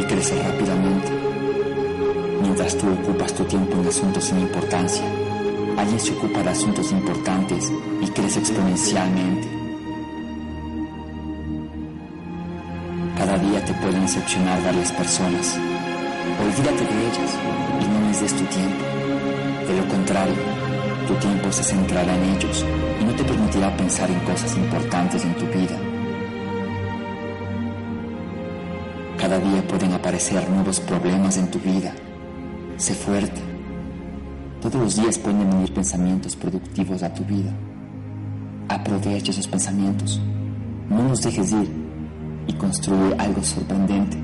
y 0.00 0.04
crece 0.04 0.42
rápidamente. 0.42 1.10
Mientras 2.42 2.76
tú 2.76 2.86
ocupas 2.90 3.32
tu 3.34 3.44
tiempo 3.44 3.80
en 3.80 3.86
asuntos 3.86 4.24
sin 4.24 4.40
importancia, 4.40 5.04
Alguien 5.76 5.98
se 5.98 6.12
ocupa 6.12 6.42
de 6.42 6.50
asuntos 6.50 6.92
importantes 6.92 7.72
y 8.02 8.06
crece 8.08 8.40
exponencialmente. 8.40 9.48
Cada 13.16 13.38
día 13.38 13.64
te 13.64 13.72
pueden 13.74 14.02
decepcionar 14.02 14.62
varias 14.62 14.92
personas. 14.92 15.58
Olvídate 16.40 16.84
de 16.84 17.06
ellas 17.08 17.38
y 17.80 17.88
no 17.88 18.06
les 18.06 18.20
des 18.20 18.32
tu 18.32 18.44
tiempo. 18.44 18.84
De 19.66 19.76
lo 19.78 19.88
contrario, 19.88 20.42
tu 21.08 21.14
tiempo 21.14 21.50
se 21.50 21.64
centrará 21.64 22.14
en 22.14 22.36
ellos 22.36 22.66
no 23.04 23.12
te 23.14 23.24
permitirá 23.24 23.76
pensar 23.76 24.10
en 24.10 24.20
cosas 24.20 24.56
importantes 24.56 25.24
en 25.24 25.34
tu 25.34 25.46
vida. 25.46 25.78
Cada 29.18 29.38
día 29.38 29.66
pueden 29.68 29.92
aparecer 29.92 30.48
nuevos 30.50 30.80
problemas 30.80 31.36
en 31.36 31.50
tu 31.50 31.58
vida. 31.58 31.92
Sé 32.76 32.94
fuerte 32.94 33.52
todos 34.62 34.76
los 34.76 34.94
días 34.94 35.18
pueden 35.18 35.50
venir 35.50 35.74
pensamientos 35.74 36.36
productivos 36.36 37.02
a 37.02 37.12
tu 37.12 37.24
vida. 37.24 37.50
Aprovecha 38.68 39.32
esos 39.32 39.48
pensamientos. 39.48 40.20
No 40.88 41.02
los 41.08 41.20
dejes 41.20 41.50
ir 41.50 41.68
y 42.46 42.52
construye 42.52 43.12
algo 43.18 43.42
sorprendente. 43.42 44.16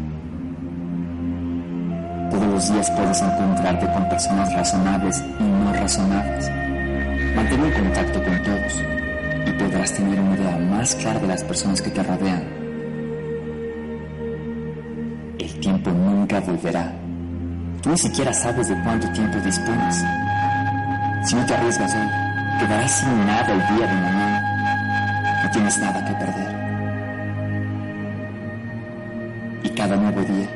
Todos 2.31 2.47
los 2.47 2.73
días 2.73 2.89
puedes 2.93 3.21
encontrarte 3.21 3.93
con 3.93 4.09
personas 4.09 4.53
razonables 4.55 5.25
y 5.41 5.43
no 5.43 5.73
razonables. 5.73 6.58
Mantén 7.39 7.63
un 7.63 7.71
contacto 7.71 8.21
con 8.25 8.43
todos 8.43 8.83
y 9.47 9.53
podrás 9.53 9.93
tener 9.93 10.19
una 10.19 10.35
idea 10.35 10.59
más 10.59 10.93
clara 10.97 11.21
de 11.21 11.29
las 11.29 11.45
personas 11.45 11.81
que 11.81 11.91
te 11.91 12.03
rodean. 12.03 12.43
El 15.39 15.61
tiempo 15.61 15.89
nunca 15.93 16.41
volverá. 16.41 16.93
Tú 17.81 17.91
ni 17.91 17.99
siquiera 17.99 18.33
sabes 18.33 18.67
de 18.67 18.83
cuánto 18.83 19.09
tiempo 19.13 19.39
dispones. 19.39 20.05
Si 21.23 21.37
no 21.37 21.47
te 21.47 21.55
arriesgas 21.55 21.95
hoy, 21.95 22.09
quedarás 22.59 22.91
sin 22.91 23.25
nada 23.25 23.53
el 23.53 23.77
día 23.77 23.87
de 23.87 23.95
mañana. 23.95 25.45
No 25.45 25.51
tienes 25.53 25.79
nada 25.79 26.05
que 26.05 26.15
perder. 26.15 26.51
Y 29.63 29.69
cada 29.77 29.95
nuevo 29.95 30.21
día 30.23 30.49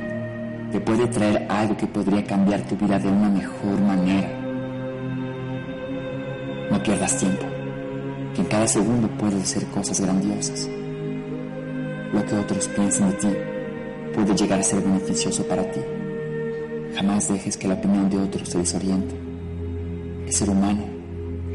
te 0.73 0.81
puede 0.81 1.07
traer 1.07 1.47
algo 1.49 1.77
que 1.77 1.87
podría 1.87 2.25
cambiar 2.25 2.61
tu 2.63 2.77
vida 2.77 2.99
de 2.99 3.07
una 3.07 3.29
mejor 3.29 3.81
manera. 3.83 4.42
No 6.73 6.83
pierdas 6.83 7.19
tiempo, 7.19 7.45
que 8.35 8.41
en 8.41 8.47
cada 8.47 8.67
segundo 8.67 9.07
puedes 9.19 9.43
hacer 9.43 9.67
cosas 9.67 10.01
grandiosas. 10.01 10.67
Lo 12.15 12.25
que 12.25 12.35
otros 12.35 12.67
piensen 12.69 13.11
de 13.11 13.17
ti 13.19 13.29
puede 14.15 14.35
llegar 14.35 14.59
a 14.59 14.63
ser 14.63 14.81
beneficioso 14.81 15.47
para 15.47 15.71
ti. 15.71 15.81
Jamás 16.97 17.29
dejes 17.29 17.59
que 17.59 17.69
la 17.69 17.75
opinión 17.75 18.09
de 18.09 18.17
otros 18.17 18.49
te 18.49 18.57
desoriente. 18.57 19.15
El 20.25 20.33
ser 20.33 20.49
humano 20.49 20.83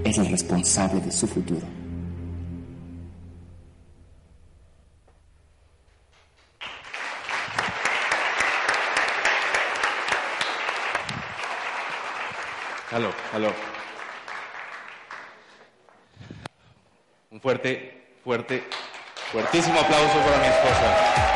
es 0.04 0.20
el 0.20 0.28
responsable 0.28 1.02
de 1.02 1.12
su 1.12 1.26
futuro. 1.26 1.66
Un 17.38 17.42
fuerte, 17.42 18.16
fuerte, 18.24 18.64
fuertísimo 19.32 19.80
aplauso 19.80 20.18
para 20.26 20.38
mi 20.40 20.48
esposa. 20.48 21.28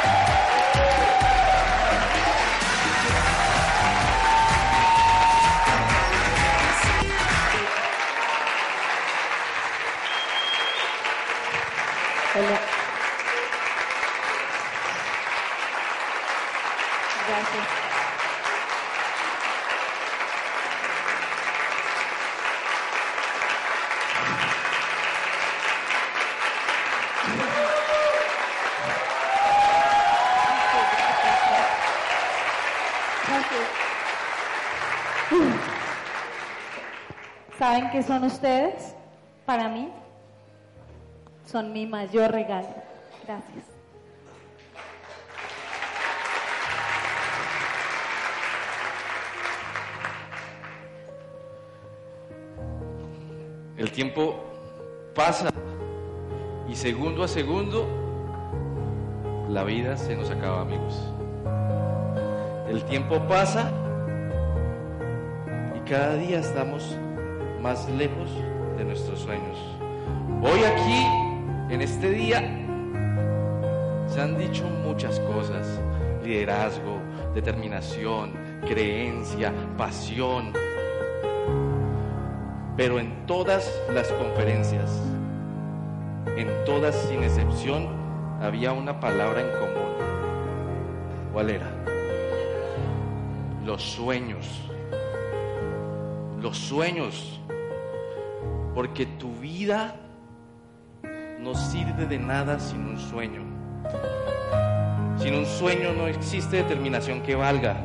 Gracias. 17.28 17.82
¿Saben 37.62 37.91
qué 37.91 38.01
son 38.01 38.24
ustedes? 38.24 38.95
Para 39.45 39.70
mí, 39.70 39.88
son 41.45 41.72
mi 41.72 41.86
mayor 41.86 42.32
regalo. 42.32 42.70
Gracias. 43.24 43.66
El 53.78 53.91
tiempo 53.91 54.43
pasa 55.14 55.51
y 56.68 56.76
segundo 56.76 57.24
a 57.24 57.28
segundo 57.28 57.86
la 59.49 59.64
vida 59.64 59.97
se 59.97 60.16
nos 60.16 60.32
acaba, 60.32 60.62
amigos. 60.62 61.14
El 62.68 62.84
tiempo 62.86 63.20
pasa 63.28 63.70
y 65.76 65.88
cada 65.88 66.16
día 66.16 66.39
estamos 66.39 66.97
más 67.62 67.88
lejos 67.89 68.30
de 68.78 68.84
nuestros 68.84 69.20
sueños. 69.20 69.57
Hoy 70.41 70.64
aquí, 70.64 71.74
en 71.74 71.82
este 71.82 72.09
día, 72.09 72.39
se 74.07 74.20
han 74.20 74.38
dicho 74.38 74.64
muchas 74.84 75.20
cosas. 75.22 75.80
Liderazgo, 76.24 76.99
determinación, 77.34 78.34
creencia, 78.68 79.53
pasión. 79.78 80.53
Pero 82.76 82.99
en 82.99 83.26
todas 83.26 83.72
las 83.93 84.07
conferencias, 84.14 84.89
en 86.36 86.47
todas 86.66 86.95
sin 86.95 87.24
excepción, 87.24 87.89
había 88.41 88.74
una 88.74 88.99
palabra 88.99 89.41
en 89.41 89.49
común. 89.59 89.91
¿Cuál 91.32 91.49
era? 91.51 91.70
Los 93.64 93.84
sueños. 93.84 94.47
Los 96.41 96.57
sueños. 96.57 97.39
Porque 98.74 99.05
tu 99.05 99.34
vida 99.36 99.95
no 101.39 101.55
sirve 101.55 102.05
de 102.05 102.19
nada 102.19 102.59
sin 102.59 102.86
un 102.88 102.99
sueño. 102.99 103.41
Sin 105.17 105.36
un 105.36 105.45
sueño 105.45 105.93
no 105.93 106.07
existe 106.07 106.57
determinación 106.57 107.22
que 107.22 107.36
valga. 107.36 107.78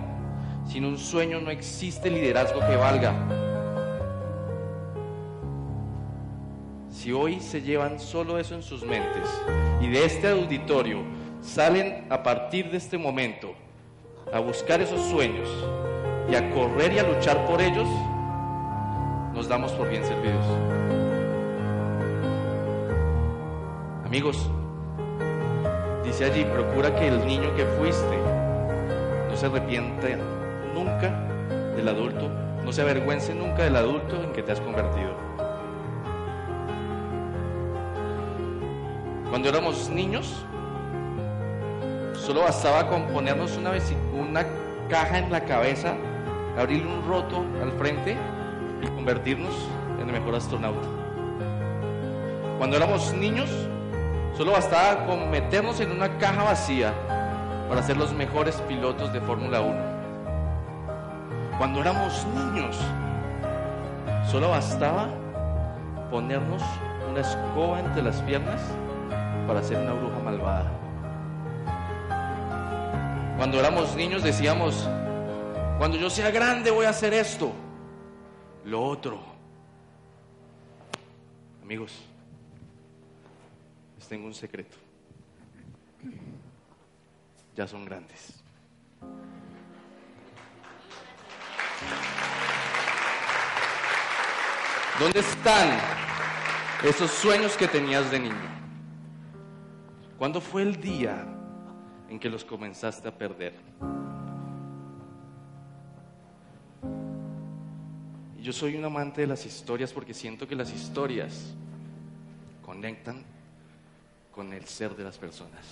Sin 0.66 0.84
un 0.84 0.99
sueño 0.99 1.41
no 1.41 1.51
existe 1.51 2.11
liderazgo 2.11 2.61
que 2.61 2.76
valga. 2.76 3.14
Si 6.91 7.12
hoy 7.12 7.41
se 7.41 7.62
llevan 7.62 8.01
solo 8.01 8.39
eso 8.39 8.55
en 8.55 8.62
sus 8.62 8.84
mentes 8.84 9.28
y 9.80 9.89
de 9.89 10.05
este 10.05 10.28
auditorio 10.28 11.03
salen 11.41 12.07
a 12.11 12.22
partir 12.22 12.70
de 12.70 12.78
este 12.78 12.99
momento 12.99 13.55
a 14.32 14.41
buscar 14.41 14.80
esos 14.80 15.01
sueños 15.03 15.49
y 16.28 16.34
a 16.34 16.51
correr 16.51 16.93
y 16.95 16.99
a 16.99 17.05
luchar 17.05 17.47
por 17.47 17.61
ellos, 17.61 17.87
damos 19.49 19.72
por 19.72 19.88
bien 19.88 20.05
servidos. 20.05 20.44
Amigos, 24.05 24.51
dice 26.05 26.24
allí, 26.24 26.44
procura 26.44 26.94
que 26.94 27.09
el 27.09 27.26
niño 27.26 27.55
que 27.55 27.64
fuiste 27.78 28.18
no 29.28 29.36
se 29.36 29.47
arrepienta 29.47 30.09
nunca 30.74 31.11
del 31.76 31.88
adulto, 31.88 32.28
no 32.64 32.72
se 32.72 32.82
avergüence 32.82 33.34
nunca 33.34 33.64
del 33.64 33.76
adulto 33.76 34.22
en 34.22 34.32
que 34.32 34.42
te 34.42 34.53
has 34.53 34.61
convertido. 34.61 35.14
Cuando 39.30 39.49
éramos 39.49 39.90
niños, 39.90 40.44
solo 42.14 42.42
bastaba 42.42 42.88
con 42.88 43.07
ponernos 43.09 43.57
una, 43.57 43.72
una 44.18 44.47
caja 44.88 45.18
en 45.18 45.30
la 45.30 45.44
cabeza, 45.44 45.94
abrirle 46.57 46.86
un 46.86 47.07
roto 47.07 47.44
al 47.62 47.72
frente 47.72 48.16
y 48.83 48.87
convertirnos 48.89 49.55
en 50.01 50.09
el 50.09 50.12
mejor 50.12 50.35
astronauta. 50.35 50.87
Cuando 52.59 52.77
éramos 52.77 53.12
niños, 53.12 53.51
solo 54.37 54.53
bastaba 54.53 55.07
con 55.07 55.31
meternos 55.31 55.81
en 55.81 55.93
una 55.93 56.18
caja 56.18 56.43
vacía 56.43 56.95
para 57.68 57.83
ser 57.83 57.97
los 57.97 58.12
mejores 58.12 58.57
pilotos 58.62 59.12
de 59.12 59.20
Fórmula 59.20 59.61
1. 59.61 59.77
Cuando 61.59 61.81
éramos 61.81 62.27
niños, 62.35 62.77
solo 64.31 64.51
bastaba 64.51 65.09
ponernos 66.11 66.62
una 67.11 67.20
escoba 67.20 67.81
entre 67.81 68.03
las 68.03 68.20
piernas 68.22 68.61
para 69.47 69.62
ser 69.62 69.79
una 69.79 69.93
bruja 69.93 70.18
malvada. 70.24 70.70
Cuando 73.37 73.61
éramos 73.61 73.95
niños 73.97 74.22
decíamos, 74.22 74.89
cuando 75.79 75.99
yo 75.99 76.09
sea 76.09 76.31
grande 76.31 76.70
voy 76.70 76.87
a 76.87 76.91
hacer 76.91 77.12
esto, 77.12 77.53
lo 78.67 78.83
otro. 78.83 79.21
Amigos, 81.62 81.93
les 83.97 84.09
tengo 84.09 84.27
un 84.27 84.35
secreto. 84.35 84.77
Ya 87.55 87.67
son 87.67 87.85
grandes. 87.85 88.43
¿Dónde 94.99 95.21
están 95.21 95.79
esos 96.85 97.11
sueños 97.11 97.57
que 97.57 97.69
tenías 97.69 98.11
de 98.11 98.19
niño? 98.19 98.57
¿Cuándo 100.19 100.41
fue 100.41 100.62
el 100.62 100.81
día 100.81 101.27
en 102.09 102.19
que 102.19 102.29
los 102.29 102.45
comenzaste 102.45 103.09
a 103.09 103.17
perder? 103.17 103.55
Yo 108.47 108.53
soy 108.53 108.76
un 108.76 108.84
amante 108.84 109.22
de 109.22 109.26
las 109.26 109.44
historias 109.44 109.92
porque 109.92 110.14
siento 110.14 110.47
que 110.47 110.55
las 110.55 110.72
historias 110.72 111.53
conectan 112.64 113.24
con 114.30 114.53
el 114.53 114.64
ser 114.66 114.94
de 114.94 115.03
las 115.03 115.18
personas. 115.18 115.66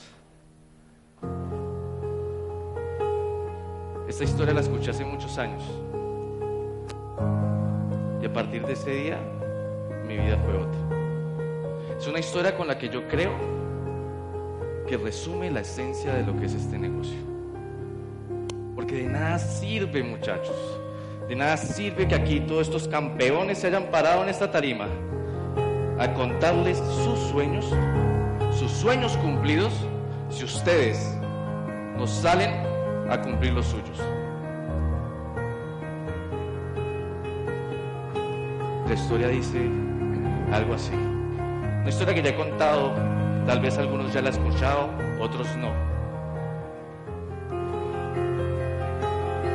Esta 4.09 4.25
historia 4.25 4.53
la 4.53 4.61
escuché 4.61 4.91
hace 4.91 5.05
muchos 5.05 5.39
años. 5.39 5.62
Y 8.20 8.27
a 8.27 8.33
partir 8.33 8.66
de 8.66 8.72
ese 8.72 8.91
día, 8.91 9.20
mi 10.09 10.16
vida 10.16 10.37
fue 10.45 10.57
otra. 10.57 11.97
Es 11.97 12.09
una 12.09 12.18
historia 12.18 12.57
con 12.57 12.66
la 12.66 12.77
que 12.77 12.89
yo 12.89 13.07
creo 13.07 13.37
que 14.89 14.97
resume 14.97 15.49
la 15.49 15.61
esencia 15.61 16.12
de 16.12 16.27
lo 16.27 16.37
que 16.37 16.47
es 16.47 16.55
este 16.55 16.77
negocio. 16.77 17.20
Porque 18.75 18.97
de 18.97 19.11
nada 19.11 19.39
sirve, 19.39 20.03
muchachos. 20.03 20.57
De 21.29 21.35
nada 21.35 21.57
sirve 21.57 22.07
que 22.07 22.14
aquí 22.14 22.41
todos 22.41 22.68
estos 22.68 22.87
campeones 22.87 23.59
se 23.59 23.68
hayan 23.68 23.85
parado 23.85 24.22
en 24.22 24.29
esta 24.29 24.51
tarima 24.51 24.87
a 25.99 26.12
contarles 26.12 26.79
sus 26.79 27.18
sueños, 27.31 27.72
sus 28.53 28.70
sueños 28.70 29.16
cumplidos, 29.16 29.72
si 30.29 30.45
ustedes 30.45 31.16
no 31.97 32.07
salen 32.07 32.51
a 33.09 33.20
cumplir 33.22 33.55
los 33.55 33.66
suyos. 33.66 33.99
La 38.87 38.93
historia 38.93 39.29
dice 39.29 39.66
algo 40.53 40.75
así. 40.75 40.93
Una 40.93 41.89
historia 41.89 42.14
que 42.14 42.22
ya 42.22 42.31
he 42.31 42.37
contado, 42.37 42.93
tal 43.47 43.61
vez 43.61 43.79
algunos 43.79 44.12
ya 44.12 44.20
la 44.20 44.29
han 44.29 44.35
escuchado, 44.35 44.91
otros 45.20 45.47
no. 45.57 45.72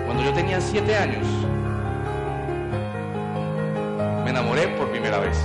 Cuando 0.05 0.23
yo 0.23 0.33
tenía 0.33 0.59
siete 0.59 0.95
años, 0.95 1.27
me 4.31 4.37
enamoré 4.37 4.67
por 4.77 4.87
primera 4.91 5.17
vez. 5.17 5.43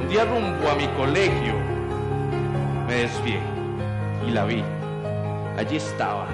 Un 0.00 0.08
día 0.08 0.24
rumbo 0.24 0.68
a 0.68 0.74
mi 0.74 0.88
colegio, 0.96 1.54
me 2.88 2.94
desvié 2.94 3.38
y 4.26 4.32
la 4.32 4.44
vi. 4.46 4.64
Allí 5.56 5.76
estaba, 5.76 6.26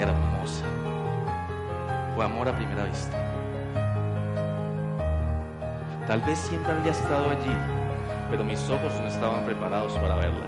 hermosa. 0.00 0.64
Fue 2.16 2.24
amor 2.24 2.48
a 2.48 2.56
primera 2.56 2.82
vista. 2.86 3.16
Tal 6.08 6.20
vez 6.22 6.38
siempre 6.40 6.72
había 6.72 6.90
estado 6.90 7.30
allí, 7.30 7.56
pero 8.32 8.42
mis 8.42 8.68
ojos 8.68 8.92
no 9.00 9.06
estaban 9.06 9.44
preparados 9.44 9.92
para 9.98 10.16
verla. 10.16 10.46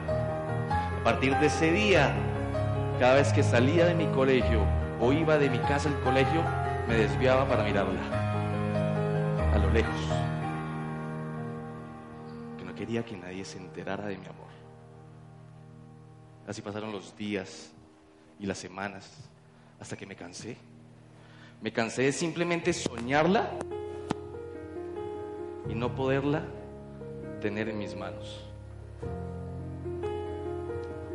A 1.00 1.04
partir 1.04 1.36
de 1.36 1.46
ese 1.46 1.70
día, 1.70 2.12
cada 2.98 3.14
vez 3.14 3.32
que 3.32 3.44
salía 3.44 3.86
de 3.86 3.94
mi 3.94 4.06
colegio 4.06 4.64
o 5.00 5.12
iba 5.12 5.38
de 5.38 5.48
mi 5.50 5.58
casa 5.60 5.88
al 5.88 6.00
colegio, 6.00 6.42
me 6.88 6.96
desviaba 6.96 7.48
para 7.48 7.64
mirarla. 7.64 8.00
A 9.52 9.58
lo 9.58 9.70
lejos. 9.70 9.94
Que 12.58 12.64
no 12.64 12.74
quería 12.74 13.04
que 13.04 13.16
nadie 13.16 13.44
se 13.44 13.58
enterara 13.58 14.06
de 14.06 14.16
mi 14.16 14.26
amor. 14.26 14.42
Así 16.46 16.62
pasaron 16.62 16.92
los 16.92 17.16
días 17.16 17.72
y 18.38 18.46
las 18.46 18.58
semanas 18.58 19.30
hasta 19.80 19.96
que 19.96 20.06
me 20.06 20.16
cansé. 20.16 20.56
Me 21.60 21.72
cansé 21.72 22.02
de 22.02 22.12
simplemente 22.12 22.72
soñarla 22.72 23.50
y 25.68 25.74
no 25.74 25.94
poderla 25.94 26.42
tener 27.40 27.68
en 27.68 27.78
mis 27.78 27.94
manos. 27.94 28.48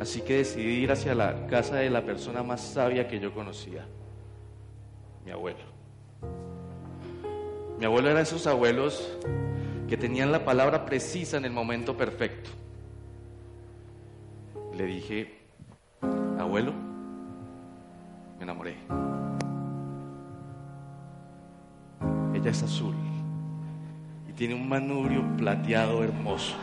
Así 0.00 0.20
que 0.22 0.38
decidí 0.38 0.82
ir 0.82 0.92
hacia 0.92 1.14
la 1.14 1.46
casa 1.46 1.76
de 1.76 1.90
la 1.90 2.04
persona 2.04 2.42
más 2.42 2.60
sabia 2.60 3.08
que 3.08 3.18
yo 3.18 3.34
conocía, 3.34 3.86
mi 5.28 5.34
abuelo. 5.34 5.58
Mi 7.78 7.84
abuelo 7.84 8.08
era 8.08 8.16
de 8.16 8.22
esos 8.22 8.46
abuelos 8.46 9.14
que 9.86 9.98
tenían 9.98 10.32
la 10.32 10.42
palabra 10.42 10.86
precisa 10.86 11.36
en 11.36 11.44
el 11.44 11.52
momento 11.52 11.98
perfecto. 11.98 12.48
Le 14.74 14.86
dije, 14.86 15.38
abuelo, 16.38 16.72
me 18.38 18.44
enamoré. 18.44 18.78
Ella 22.34 22.50
es 22.50 22.62
azul 22.62 22.94
y 24.30 24.32
tiene 24.32 24.54
un 24.54 24.66
manubrio 24.66 25.22
plateado 25.36 26.02
hermoso. 26.02 26.56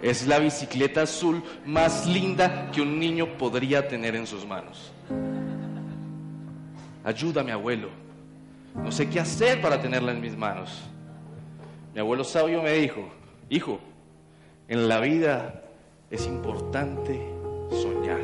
Es 0.00 0.26
la 0.26 0.38
bicicleta 0.38 1.02
azul 1.02 1.42
más 1.66 2.06
linda 2.06 2.70
que 2.70 2.80
un 2.80 2.98
niño 2.98 3.36
podría 3.36 3.88
tener 3.88 4.16
en 4.16 4.26
sus 4.26 4.46
manos. 4.46 4.90
Ayúdame, 7.08 7.52
abuelo. 7.52 7.88
No 8.74 8.92
sé 8.92 9.08
qué 9.08 9.18
hacer 9.18 9.62
para 9.62 9.80
tenerla 9.80 10.12
en 10.12 10.20
mis 10.20 10.36
manos. 10.36 10.82
Mi 11.94 12.00
abuelo 12.00 12.22
sabio 12.22 12.62
me 12.62 12.72
dijo, 12.72 13.08
hijo, 13.48 13.80
en 14.68 14.88
la 14.88 15.00
vida 15.00 15.62
es 16.10 16.26
importante 16.26 17.18
soñar, 17.70 18.20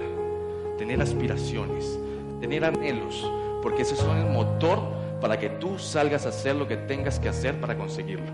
tener 0.76 1.00
aspiraciones, 1.00 1.98
tener 2.42 2.62
anhelos, 2.62 3.26
porque 3.62 3.80
esos 3.80 4.00
son 4.00 4.18
el 4.18 4.30
motor 4.30 4.80
para 5.18 5.38
que 5.38 5.48
tú 5.48 5.78
salgas 5.78 6.26
a 6.26 6.28
hacer 6.28 6.54
lo 6.54 6.68
que 6.68 6.76
tengas 6.76 7.18
que 7.18 7.30
hacer 7.30 7.58
para 7.58 7.78
conseguirlo. 7.78 8.32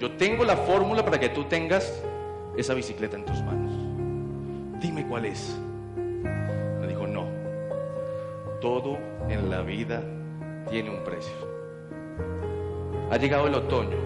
Yo 0.00 0.18
tengo 0.18 0.44
la 0.44 0.58
fórmula 0.58 1.02
para 1.02 1.18
que 1.18 1.30
tú 1.30 1.44
tengas 1.44 1.98
esa 2.58 2.74
bicicleta 2.74 3.16
en 3.16 3.24
tus 3.24 3.40
manos. 3.40 3.72
Dime 4.82 5.06
cuál 5.08 5.24
es. 5.24 5.58
Me 5.96 6.86
dijo, 6.86 7.06
no. 7.06 7.24
Todo 8.60 9.13
en 9.28 9.50
la 9.50 9.62
vida 9.62 10.02
tiene 10.70 10.90
un 10.90 11.02
precio. 11.04 11.32
Ha 13.10 13.16
llegado 13.16 13.46
el 13.46 13.54
otoño 13.54 13.96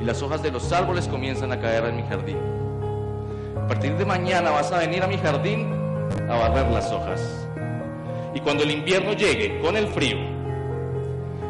y 0.00 0.04
las 0.04 0.22
hojas 0.22 0.42
de 0.42 0.50
los 0.50 0.72
árboles 0.72 1.08
comienzan 1.08 1.52
a 1.52 1.60
caer 1.60 1.84
en 1.84 1.96
mi 1.96 2.02
jardín. 2.02 2.38
A 3.56 3.66
partir 3.66 3.96
de 3.96 4.04
mañana 4.04 4.50
vas 4.50 4.72
a 4.72 4.78
venir 4.78 5.02
a 5.02 5.06
mi 5.06 5.16
jardín 5.16 5.66
a 6.28 6.36
barrer 6.36 6.70
las 6.70 6.90
hojas. 6.92 7.46
Y 8.34 8.40
cuando 8.40 8.62
el 8.62 8.70
invierno 8.70 9.12
llegue 9.12 9.60
con 9.60 9.76
el 9.76 9.86
frío 9.88 10.18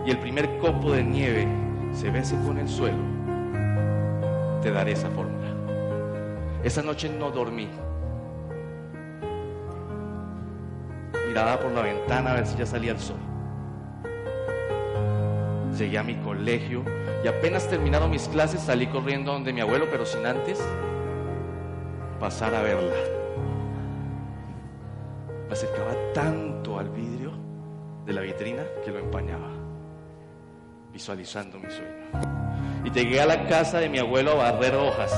y 0.05 0.11
el 0.11 0.18
primer 0.18 0.59
copo 0.59 0.93
de 0.93 1.05
nieve 1.05 1.47
se 1.93 2.11
bese 2.11 2.37
con 2.45 2.59
el 2.59 2.68
suelo, 2.68 2.99
te 4.61 4.70
daré 4.70 4.93
esa 4.93 5.11
fórmula. 5.11 5.49
Esa 6.62 6.83
noche 6.83 7.09
no 7.09 7.31
dormí. 7.31 7.68
Miraba 11.33 11.59
por 11.59 11.72
la 11.72 11.80
ventana 11.80 12.33
a 12.33 12.35
ver 12.35 12.47
si 12.47 12.59
ya 12.59 12.66
salía 12.66 12.93
el 12.93 12.99
sol. 12.99 13.16
Llegué 15.78 15.97
a 15.97 16.03
mi 16.03 16.14
colegio 16.16 16.85
y 17.24 17.26
apenas 17.26 17.66
terminaron 17.68 18.11
mis 18.11 18.28
clases 18.28 18.61
salí 18.61 18.87
corriendo 18.89 19.33
donde 19.33 19.51
mi 19.51 19.62
abuelo, 19.62 19.87
pero 19.91 20.05
sin 20.05 20.26
antes 20.26 20.62
pasar 22.20 22.55
a 22.55 22.61
verla. 22.61 22.93
Me 25.47 25.55
acercaba 25.55 25.95
tanto 26.12 26.78
al 26.78 26.91
vidrio 26.91 27.33
de 28.05 28.12
la 28.12 28.20
vitrina 28.20 28.64
que 28.85 28.91
lo 28.91 28.99
empañaba, 28.99 29.49
visualizando 30.93 31.59
mi 31.59 31.70
sueño. 31.70 32.11
Y 32.85 32.91
llegué 32.91 33.22
a 33.22 33.24
la 33.24 33.47
casa 33.47 33.80
de 33.80 33.89
mi 33.89 33.97
abuelo 33.99 34.33
a 34.33 34.53
barrer 34.53 34.74
hojas, 34.74 35.11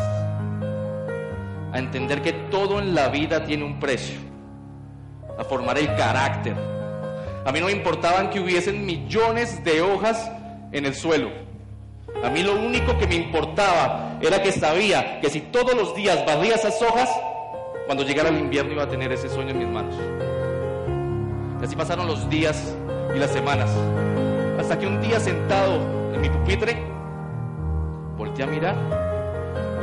a 1.73 1.77
entender 1.77 2.23
que 2.23 2.35
todo 2.53 2.79
en 2.79 2.95
la 2.95 3.09
vida 3.09 3.45
tiene 3.45 3.65
un 3.65 3.81
precio, 3.81 4.34
a 5.39 5.45
formar 5.45 5.78
el 5.78 5.87
carácter. 5.97 6.55
A 7.45 7.53
mí 7.53 7.61
no 7.61 7.66
me 7.66 7.72
importaban 7.72 8.30
que 8.30 8.41
hubiesen 8.41 8.87
millones 8.87 9.62
de 9.64 9.82
hojas 9.82 10.30
en 10.72 10.87
el 10.87 10.95
suelo. 10.95 11.30
A 12.22 12.30
mí 12.30 12.43
lo 12.43 12.55
único 12.55 12.97
que 12.99 13.07
me 13.07 13.16
importaba 13.16 14.18
era 14.22 14.43
que 14.43 14.51
sabía 14.53 15.20
que 15.20 15.28
si 15.28 15.41
todos 15.41 15.74
los 15.74 15.95
días 15.95 16.24
barría 16.24 16.55
esas 16.55 16.80
hojas, 16.80 17.11
cuando 17.87 18.03
llegara 18.03 18.30
el 18.30 18.39
invierno 18.39 18.72
iba 18.72 18.85
a 18.85 18.89
tener 18.89 19.12
ese 19.12 19.28
sueño 19.28 19.51
en 19.51 19.59
mis 19.59 19.68
manos. 19.68 19.95
Y 21.61 21.64
así 21.64 21.76
pasaron 21.76 22.07
los 22.07 22.28
días 22.30 22.74
y 23.14 23.18
las 23.18 23.30
semanas, 23.30 23.70
hasta 24.59 24.78
que 24.78 24.87
un 24.87 25.01
día 25.03 25.20
sentado 25.20 25.80
en 26.14 26.20
mi 26.20 26.30
pupitre, 26.30 26.82
volteé 28.16 28.45
a 28.45 28.47
mirar 28.47 28.76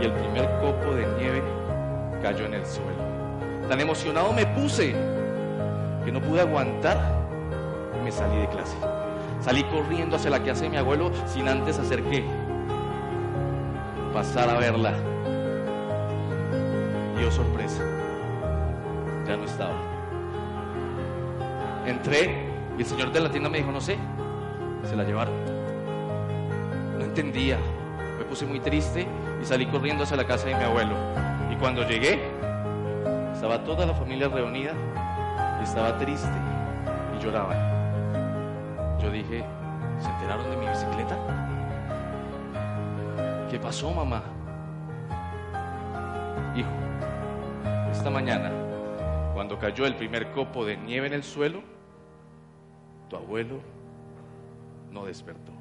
y 0.02 0.06
el 0.06 0.14
primer 0.14 0.50
copo 0.60 0.96
de 0.96 1.06
nieve 1.20 1.44
cayó 2.24 2.46
en 2.46 2.56
el 2.56 2.66
suelo. 2.66 3.70
Tan 3.70 3.80
emocionado 3.80 4.34
me 4.34 4.46
puse 4.48 4.96
que 6.04 6.12
no 6.12 6.20
pude 6.22 6.42
aguantar 6.42 6.98
y 8.00 8.04
me 8.04 8.12
salí 8.12 8.38
de 8.38 8.48
clase. 8.50 8.78
Salí 9.40 9.64
corriendo 9.66 10.16
hacia 10.16 10.30
la 10.30 10.44
casa 10.44 10.64
de 10.64 10.70
mi 10.70 10.78
abuelo 10.78 11.12
sin 11.26 11.48
antes 11.48 11.80
hacer 11.80 12.04
qué? 12.04 12.24
Pasar 14.14 14.50
a 14.50 14.58
verla. 14.58 14.94
Y 17.20 17.24
oh 17.24 17.32
sorpresa, 17.32 17.84
ya 19.28 19.38
no 19.38 19.46
estaba. 19.46 19.74
Entré 21.86 22.50
y 22.78 22.82
el 22.82 22.86
señor 22.86 23.12
de 23.12 23.20
la 23.20 23.32
tienda 23.32 23.50
me 23.50 23.60
dijo, 23.60 23.72
no 23.72 23.82
sé, 23.82 23.98
se 24.84 24.96
la 24.96 25.04
llevaron. 25.04 25.34
No 26.98 27.04
entendía, 27.04 27.58
me 28.18 28.26
puse 28.26 28.46
muy 28.46 28.60
triste 28.60 29.08
y 29.42 29.46
salí 29.46 29.66
corriendo 29.68 30.04
hacia 30.04 30.18
la 30.18 30.26
casa 30.26 30.48
de 30.48 30.56
mi 30.56 30.64
abuelo. 30.64 30.94
Y 31.52 31.56
cuando 31.56 31.88
llegué, 31.88 32.20
estaba 33.34 33.64
toda 33.64 33.86
la 33.86 33.94
familia 33.94 34.28
reunida 34.28 34.74
estaba 35.64 35.98
triste 35.98 36.30
y 37.16 37.24
lloraba. 37.24 37.56
Yo 39.00 39.12
dije, 39.12 39.44
¿se 40.00 40.10
enteraron 40.10 40.50
de 40.50 40.58
mi 40.58 40.68
bicicleta? 40.68 41.18
¿Qué 43.50 43.60
pasó, 43.60 43.92
mamá? 43.92 44.24
Hijo, 46.56 46.70
esta 47.92 48.10
mañana, 48.10 48.52
cuando 49.34 49.58
cayó 49.60 49.86
el 49.86 49.96
primer 49.96 50.32
copo 50.32 50.66
de 50.66 50.78
nieve 50.78 51.08
en 51.08 51.14
el 51.14 51.24
suelo, 51.24 51.62
tu 53.10 53.16
abuelo 53.16 53.60
no 54.92 55.06
despertó. 55.06 55.52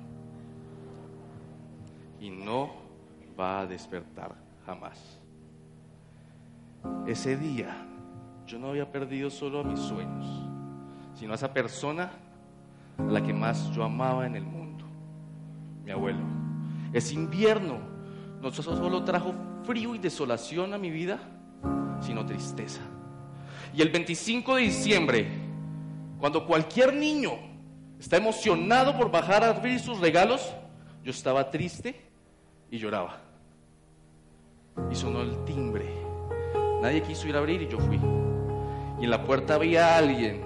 y 2.21 2.29
no 2.29 2.71
va 3.39 3.61
a 3.61 3.67
despertar 3.67 4.35
jamás. 4.67 5.19
Ese 7.07 7.37
día 7.37 7.90
yo 8.51 8.59
no 8.59 8.71
había 8.71 8.91
perdido 8.91 9.31
solo 9.31 9.61
a 9.61 9.63
mis 9.63 9.79
sueños, 9.79 10.27
sino 11.15 11.31
a 11.31 11.37
esa 11.37 11.55
persona 11.55 12.11
a 12.99 13.03
la 13.03 13.23
que 13.23 13.33
más 13.33 13.71
yo 13.71 13.85
amaba 13.85 14.27
en 14.27 14.35
el 14.35 14.43
mundo, 14.43 14.85
mi 15.85 15.93
abuelo. 15.93 16.19
Ese 16.93 17.15
invierno 17.15 17.79
no 18.43 18.51
solo 18.51 19.05
trajo 19.05 19.35
frío 19.63 19.95
y 19.95 19.99
desolación 19.99 20.75
a 20.75 20.79
mi 20.79 20.91
vida, 20.91 21.21
sino 22.01 22.27
tristeza. 22.27 22.81
Y 23.73 23.83
el 23.83 23.91
25 23.91 24.57
de 24.57 24.63
diciembre, 24.63 25.29
cuando 26.19 26.45
cualquier 26.45 26.93
niño 26.93 27.35
está 28.01 28.17
emocionado 28.17 28.97
por 28.99 29.13
bajar 29.13 29.45
a 29.45 29.51
abrir 29.51 29.79
sus 29.79 30.01
regalos, 30.01 30.53
yo 31.05 31.13
estaba 31.13 31.53
triste 31.53 32.01
y 32.69 32.79
lloraba. 32.79 33.21
Y 34.91 34.97
sonó 34.97 35.21
el 35.21 35.45
timbre. 35.45 35.87
Nadie 36.83 37.01
quiso 37.03 37.29
ir 37.29 37.37
a 37.37 37.39
abrir 37.39 37.63
y 37.63 37.69
yo 37.69 37.79
fui. 37.79 38.20
Y 39.01 39.05
en 39.05 39.11
la 39.11 39.25
puerta 39.25 39.55
había 39.55 39.97
alguien 39.97 40.43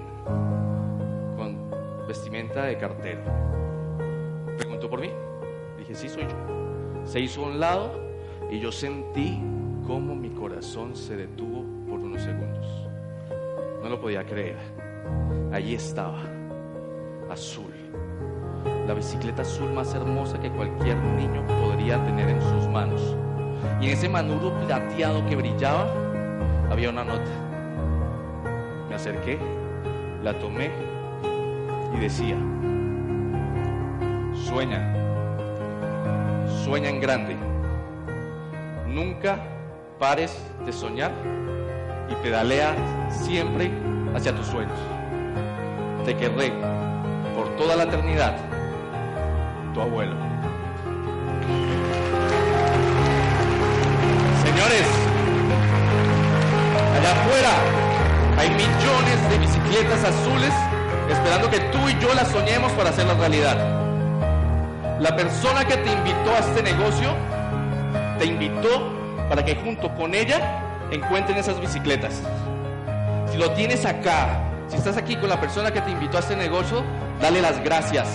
con 1.36 1.70
vestimenta 2.06 2.64
de 2.64 2.78
cartero. 2.78 3.20
Preguntó 4.56 4.88
por 4.88 5.00
mí. 5.00 5.10
Dije, 5.76 5.94
sí, 5.94 6.08
soy 6.08 6.22
yo. 6.22 7.04
Se 7.04 7.18
hizo 7.18 7.44
a 7.44 7.48
un 7.48 7.58
lado 7.58 7.90
y 8.50 8.60
yo 8.60 8.70
sentí 8.70 9.42
cómo 9.86 10.14
mi 10.14 10.30
corazón 10.30 10.94
se 10.94 11.16
detuvo 11.16 11.64
por 11.88 11.98
unos 11.98 12.22
segundos. 12.22 12.66
No 13.82 13.88
lo 13.88 14.00
podía 14.00 14.24
creer. 14.24 14.56
Allí 15.52 15.74
estaba, 15.74 16.22
azul. 17.28 17.72
La 18.86 18.94
bicicleta 18.94 19.42
azul 19.42 19.72
más 19.72 19.94
hermosa 19.94 20.40
que 20.40 20.50
cualquier 20.50 20.96
niño 20.96 21.44
podría 21.46 22.02
tener 22.04 22.28
en 22.28 22.40
sus 22.40 22.68
manos. 22.68 23.16
Y 23.80 23.86
en 23.86 23.92
ese 23.92 24.08
manuro 24.08 24.52
plateado 24.66 25.26
que 25.26 25.36
brillaba 25.36 25.86
había 26.70 26.90
una 26.90 27.04
nota. 27.04 27.43
Acerqué, 28.94 29.38
la 30.22 30.38
tomé 30.38 30.70
y 31.94 31.98
decía, 31.98 32.36
sueña, 34.46 34.94
sueña 36.64 36.90
en 36.90 37.00
grande. 37.00 37.36
Nunca 38.86 39.38
pares 39.98 40.38
de 40.64 40.72
soñar 40.72 41.10
y 42.08 42.14
pedalea 42.22 42.76
siempre 43.10 43.70
hacia 44.14 44.34
tus 44.34 44.46
sueños. 44.46 44.78
Te 46.04 46.16
querré 46.16 46.52
por 47.34 47.48
toda 47.56 47.74
la 47.74 47.82
eternidad, 47.82 48.36
tu 49.74 49.80
abuelo. 49.80 50.14
Señores, 54.44 54.86
allá 56.96 57.12
afuera 57.12 57.83
hay 58.44 58.50
millones 58.50 59.30
de 59.30 59.38
bicicletas 59.38 60.04
azules 60.04 60.52
esperando 61.10 61.48
que 61.50 61.60
tú 61.60 61.88
y 61.88 61.98
yo 61.98 62.12
las 62.12 62.28
soñemos 62.28 62.70
para 62.72 62.90
hacerlas 62.90 63.16
realidad. 63.16 63.56
La 65.00 65.16
persona 65.16 65.64
que 65.64 65.78
te 65.78 65.90
invitó 65.90 66.30
a 66.30 66.40
este 66.40 66.62
negocio 66.62 67.14
te 68.18 68.26
invitó 68.26 68.92
para 69.30 69.42
que 69.44 69.56
junto 69.56 69.94
con 69.94 70.14
ella 70.14 70.62
encuentren 70.90 71.38
esas 71.38 71.58
bicicletas. 71.58 72.20
Si 73.32 73.38
lo 73.38 73.50
tienes 73.52 73.86
acá, 73.86 74.42
si 74.68 74.76
estás 74.76 74.98
aquí 74.98 75.16
con 75.16 75.30
la 75.30 75.40
persona 75.40 75.72
que 75.72 75.80
te 75.80 75.90
invitó 75.90 76.18
a 76.18 76.20
este 76.20 76.36
negocio, 76.36 76.84
dale 77.22 77.40
las 77.40 77.64
gracias, 77.64 78.08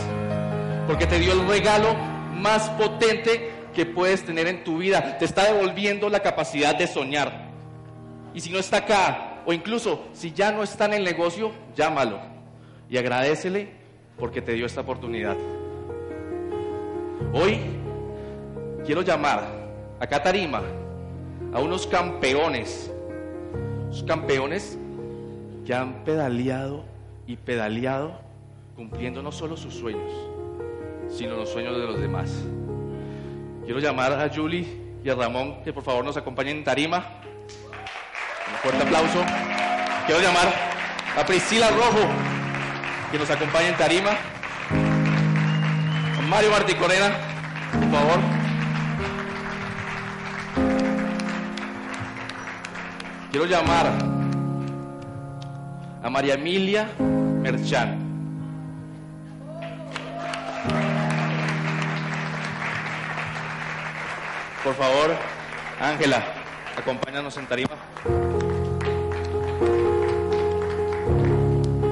porque 0.85 1.07
te 1.07 1.17
dio 1.17 1.33
el 1.33 1.47
regalo 1.47 1.95
más 2.35 2.69
potente 2.71 3.51
que 3.73 3.87
puedes 3.87 4.23
tener 4.23 4.45
en 4.45 4.63
tu 4.63 4.77
vida. 4.77 5.17
Te 5.17 5.25
está 5.25 5.45
devolviendo 5.45 6.07
la 6.07 6.19
capacidad 6.19 6.75
de 6.75 6.85
soñar. 6.85 7.49
Y 8.35 8.41
si 8.41 8.51
no 8.51 8.59
está 8.59 8.77
acá, 8.77 9.28
o 9.45 9.53
incluso 9.53 10.05
si 10.13 10.31
ya 10.31 10.51
no 10.51 10.63
está 10.63 10.85
en 10.85 10.93
el 10.93 11.03
negocio, 11.03 11.51
llámalo 11.75 12.19
y 12.89 12.97
agradecele 12.97 13.69
porque 14.17 14.41
te 14.41 14.53
dio 14.53 14.65
esta 14.65 14.81
oportunidad. 14.81 15.37
Hoy 17.33 17.59
quiero 18.85 19.01
llamar 19.01 19.43
a 19.99 20.07
Catarima 20.07 20.61
a 21.53 21.59
unos 21.59 21.87
campeones, 21.87 22.91
unos 23.87 24.03
campeones 24.03 24.77
que 25.65 25.73
han 25.73 26.03
pedaleado 26.03 26.83
y 27.27 27.35
pedaleado 27.35 28.13
cumpliendo 28.75 29.21
no 29.21 29.31
solo 29.31 29.57
sus 29.57 29.73
sueños, 29.73 30.11
sino 31.09 31.35
los 31.35 31.49
sueños 31.49 31.77
de 31.77 31.85
los 31.85 31.99
demás. 31.99 32.31
Quiero 33.65 33.79
llamar 33.79 34.13
a 34.13 34.33
Julie 34.33 34.65
y 35.03 35.09
a 35.09 35.15
Ramón 35.15 35.61
que 35.63 35.71
por 35.71 35.83
favor 35.83 36.03
nos 36.03 36.17
acompañen 36.17 36.57
en 36.57 36.63
tarima. 36.63 37.05
Fuerte 38.61 38.83
aplauso. 38.83 39.23
Quiero 40.05 40.21
llamar 40.21 40.53
a 41.17 41.25
Priscila 41.25 41.69
Rojo 41.69 42.09
que 43.11 43.17
nos 43.17 43.29
acompañe 43.29 43.69
en 43.69 43.77
tarima. 43.77 44.11
A 46.17 46.21
Mario 46.23 46.51
Martí 46.51 46.75
Corena, 46.75 47.11
por 47.71 47.91
favor. 47.91 48.19
Quiero 53.31 53.45
llamar 53.45 53.87
a 56.03 56.09
María 56.09 56.33
Emilia 56.33 56.89
Merchan. 56.99 57.97
Por 64.63 64.75
favor, 64.75 65.15
Ángela, 65.79 66.23
acompáñanos 66.77 67.37
en 67.37 67.47
tarima. 67.47 68.28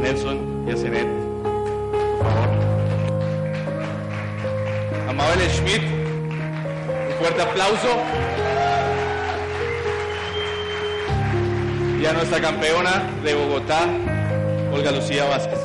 Nelson 0.07 0.63
y 0.65 0.71
Acenet, 0.71 1.05
por 1.05 2.31
favor. 2.31 2.49
Amabel 5.09 5.49
Schmidt, 5.49 5.83
un 5.83 7.15
fuerte 7.19 7.41
aplauso. 7.41 7.89
Y 12.01 12.05
a 12.05 12.13
nuestra 12.13 12.39
campeona 12.39 13.03
de 13.21 13.33
Bogotá, 13.35 13.85
Olga 14.71 14.91
Lucía 14.91 15.25
Vázquez. 15.25 15.59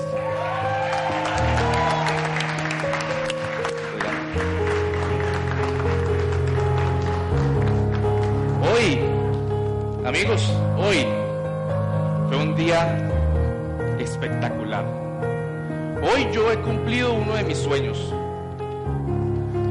Hoy, 8.74 8.98
amigos, 10.04 10.52
hoy 10.76 11.06
fue 12.28 12.38
un 12.38 12.56
día 12.56 13.11
espectacular. 14.22 14.84
Hoy 16.00 16.28
yo 16.32 16.50
he 16.52 16.56
cumplido 16.58 17.12
uno 17.12 17.34
de 17.34 17.42
mis 17.42 17.58
sueños. 17.58 17.98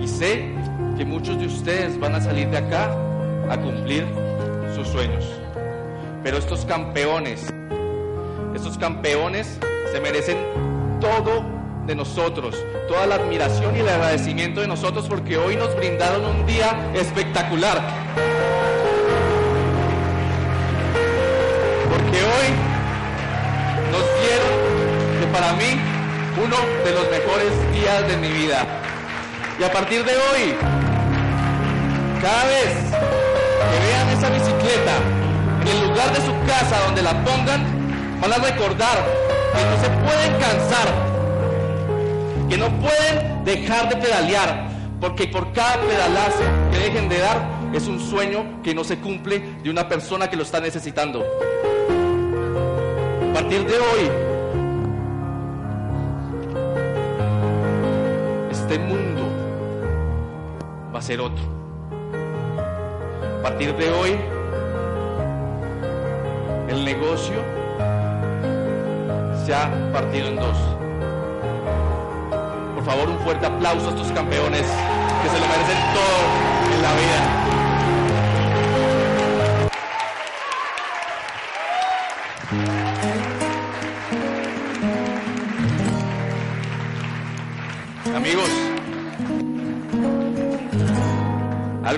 Y 0.02 0.08
sé 0.08 0.54
que 0.98 1.06
muchos 1.06 1.40
de 1.40 1.46
ustedes 1.46 1.98
van 2.00 2.16
a 2.16 2.22
salir 2.22 2.50
de 2.50 2.58
acá 2.58 2.92
a 3.50 3.58
cumplir 3.58 4.06
sus 4.76 4.88
sueños. 4.90 5.24
Pero 6.24 6.38
estos 6.38 6.66
campeones, 6.66 7.48
estos 8.54 8.78
campeones 8.78 9.58
se 9.92 10.02
merecen 10.02 10.38
todo 11.00 11.46
de 11.88 11.96
nosotros, 11.96 12.56
toda 12.88 13.08
la 13.08 13.16
admiración 13.16 13.76
y 13.76 13.80
el 13.80 13.90
agradecimiento 13.90 14.60
de 14.62 14.68
nosotros 14.68 15.08
porque 15.08 15.38
hoy 15.38 15.56
nos 15.56 15.76
brindaron 15.78 16.26
un 16.26 16.46
día 16.46 16.92
espectacular. 16.94 17.82
Porque 21.90 22.18
hoy 22.18 22.61
para 25.32 25.54
mí, 25.54 25.80
uno 26.44 26.58
de 26.84 26.92
los 26.92 27.10
mejores 27.10 27.74
días 27.74 28.08
de 28.08 28.18
mi 28.18 28.30
vida. 28.30 28.66
Y 29.60 29.64
a 29.64 29.72
partir 29.72 30.04
de 30.04 30.12
hoy, 30.12 30.56
cada 32.22 32.46
vez 32.46 32.76
que 33.72 33.88
vean 33.88 34.10
esa 34.10 34.30
bicicleta 34.30 34.98
en 35.62 35.68
el 35.68 35.88
lugar 35.88 36.12
de 36.14 36.22
su 36.22 36.34
casa 36.48 36.80
donde 36.86 37.02
la 37.02 37.12
pongan, 37.24 37.64
van 38.20 38.34
a 38.34 38.38
recordar 38.38 38.98
que 39.54 39.66
no 39.66 39.82
se 39.82 39.90
pueden 39.90 40.32
cansar, 40.40 40.88
que 42.50 42.58
no 42.58 42.70
pueden 42.80 43.46
dejar 43.46 43.90
de 43.90 43.96
pedalear, 43.98 44.68
porque 45.00 45.28
por 45.28 45.52
cada 45.54 45.80
pedalazo 45.82 46.44
que 46.72 46.78
dejen 46.78 47.10
de 47.10 47.20
dar 47.20 47.50
es 47.74 47.88
un 47.88 48.00
sueño 48.00 48.62
que 48.64 48.76
no 48.76 48.84
se 48.84 48.98
cumple 48.98 49.42
de 49.64 49.70
una 49.70 49.88
persona 49.88 50.30
que 50.30 50.36
lo 50.36 50.44
está 50.44 50.60
necesitando. 50.60 51.24
A 53.30 53.34
partir 53.34 53.66
de 53.66 53.78
hoy, 53.78 54.31
este 58.72 58.86
mundo 58.86 59.24
va 60.96 61.00
a 61.00 61.02
ser 61.02 61.20
otro. 61.20 61.44
A 63.40 63.44
partir 63.44 63.76
de 63.76 63.92
hoy, 63.92 64.18
el 66.70 66.86
negocio 66.86 67.36
se 69.46 69.54
ha 69.54 69.70
partido 69.92 70.30
en 70.30 70.36
dos. 70.38 70.58
Por 72.76 72.86
favor, 72.86 73.10
un 73.10 73.20
fuerte 73.20 73.46
aplauso 73.46 73.88
a 73.88 73.90
estos 73.90 74.10
campeones 74.14 74.62
que 74.62 75.30
se 75.30 75.38
lo 75.38 75.48
merecen 75.48 75.78
todo 75.94 76.74
en 76.74 76.82
la 76.82 76.94
vida. 76.94 77.61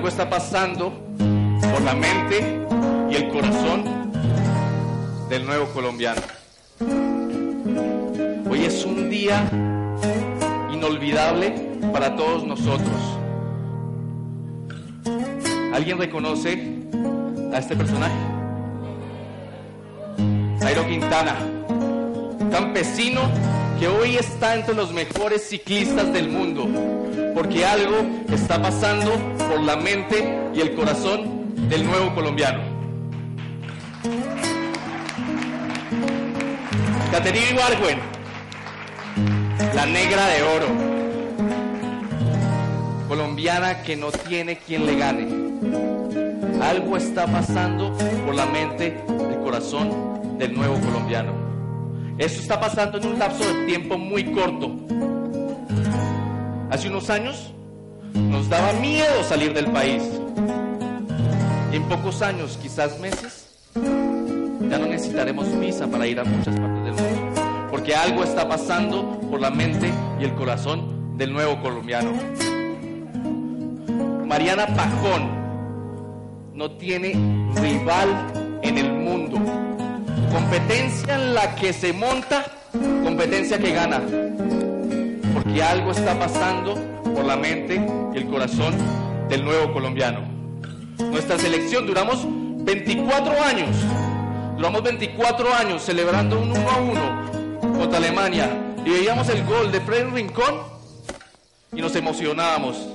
Está 0.08 0.30
pasando 0.30 0.92
por 1.72 1.82
la 1.82 1.94
mente 1.94 2.66
y 3.10 3.16
el 3.16 3.30
corazón 3.30 3.84
del 5.30 5.46
nuevo 5.46 5.66
colombiano. 5.68 6.22
Hoy 8.50 8.66
es 8.66 8.86
un 8.86 9.10
día 9.10 9.50
inolvidable 10.72 11.52
para 11.92 12.16
todos 12.16 12.44
nosotros. 12.44 12.96
¿Alguien 15.74 15.98
reconoce 15.98 16.84
a 17.54 17.58
este 17.58 17.76
personaje? 17.76 18.16
Jairo 20.60 20.86
Quintana, 20.88 21.36
campesino 22.52 23.22
que 23.80 23.88
hoy 23.88 24.18
está 24.18 24.56
entre 24.56 24.76
los 24.76 24.94
mejores 24.94 25.48
ciclistas 25.50 26.14
del 26.14 26.30
mundo, 26.30 26.68
porque 27.44 27.66
algo 27.66 27.98
está 28.32 28.62
pasando 28.62 29.12
por 29.38 29.62
la 29.62 29.76
mente 29.76 30.50
y 30.56 30.62
el 30.62 30.74
corazón 30.76 31.54
del 31.68 31.86
nuevo 31.86 32.16
colombiano. 32.16 32.64
Caterina 37.12 37.50
Ibargüen, 37.52 38.00
la 39.76 39.86
negra 39.86 40.26
de 40.28 40.44
oro, 40.44 40.68
colombiana 43.10 43.84
que 43.84 43.98
no 43.98 44.10
tiene 44.10 44.60
quien 44.60 44.86
le 44.86 44.96
gane. 44.96 45.28
Algo 46.62 46.96
está 46.96 47.28
pasando 47.28 47.94
por 48.26 48.36
la 48.36 48.46
mente, 48.46 48.98
el 49.30 49.40
corazón 49.44 50.38
del 50.38 50.54
nuevo 50.54 50.80
colombiano. 50.80 51.34
Esto 52.18 52.42
está 52.42 52.58
pasando 52.62 53.00
en 53.00 53.08
un 53.08 53.20
lapso 53.20 53.44
de 53.54 53.66
tiempo 53.66 53.98
muy 53.98 54.32
corto. 54.32 54.93
Hace 56.74 56.90
unos 56.90 57.12
años 57.12 57.54
nos 58.16 58.50
daba 58.50 58.74
miedo 58.74 59.24
salir 59.24 59.54
del 59.54 59.68
país. 59.68 60.02
Y 61.72 61.76
en 61.76 61.84
pocos 61.84 62.24
años, 62.24 62.58
quizás 62.60 63.00
meses, 63.00 63.46
ya 63.76 64.80
no 64.80 64.88
necesitaremos 64.88 65.60
visa 65.60 65.86
para 65.86 66.08
ir 66.08 66.20
a 66.20 66.24
muchas 66.24 66.60
partes 66.60 66.84
del 66.84 66.94
mundo. 66.96 67.42
Porque 67.70 67.96
algo 67.96 68.24
está 68.24 68.50
pasando 68.50 69.20
por 69.30 69.40
la 69.40 69.52
mente 69.52 69.94
y 70.20 70.24
el 70.24 70.34
corazón 70.34 71.16
del 71.16 71.32
nuevo 71.32 71.62
colombiano. 71.62 72.12
Mariana 74.26 74.66
Pajón 74.76 75.30
no 76.56 76.72
tiene 76.72 77.12
rival 77.54 78.60
en 78.64 78.80
el 78.80 78.92
mundo. 78.92 79.38
Competencia 80.32 81.14
en 81.22 81.36
la 81.36 81.54
que 81.54 81.72
se 81.72 81.94
monta, 81.94 82.46
competencia 83.04 83.60
que 83.60 83.74
gana. 83.74 84.02
Porque 85.54 85.68
algo 85.70 85.92
está 85.92 86.18
pasando 86.18 86.74
por 87.14 87.26
la 87.26 87.38
mente 87.38 87.80
y 88.12 88.18
el 88.18 88.26
corazón 88.26 88.74
del 89.30 89.46
nuevo 89.46 89.72
colombiano. 89.72 90.22
Nuestra 90.98 91.38
selección 91.38 91.86
duramos 91.86 92.26
24 92.26 93.40
años. 93.40 93.70
Duramos 94.56 94.82
24 94.82 95.54
años 95.54 95.84
celebrando 95.84 96.40
un 96.40 96.54
1 96.54 96.70
a 96.72 96.78
1 96.78 97.78
contra 97.78 98.00
Alemania. 98.00 98.50
Y 98.84 98.90
veíamos 98.90 99.30
el 99.30 99.46
gol 99.46 99.72
de 99.72 99.80
Fred 99.82 100.08
Rincón 100.10 100.56
y 101.72 101.82
nos 101.84 101.96
emocionábamos. 101.96 102.88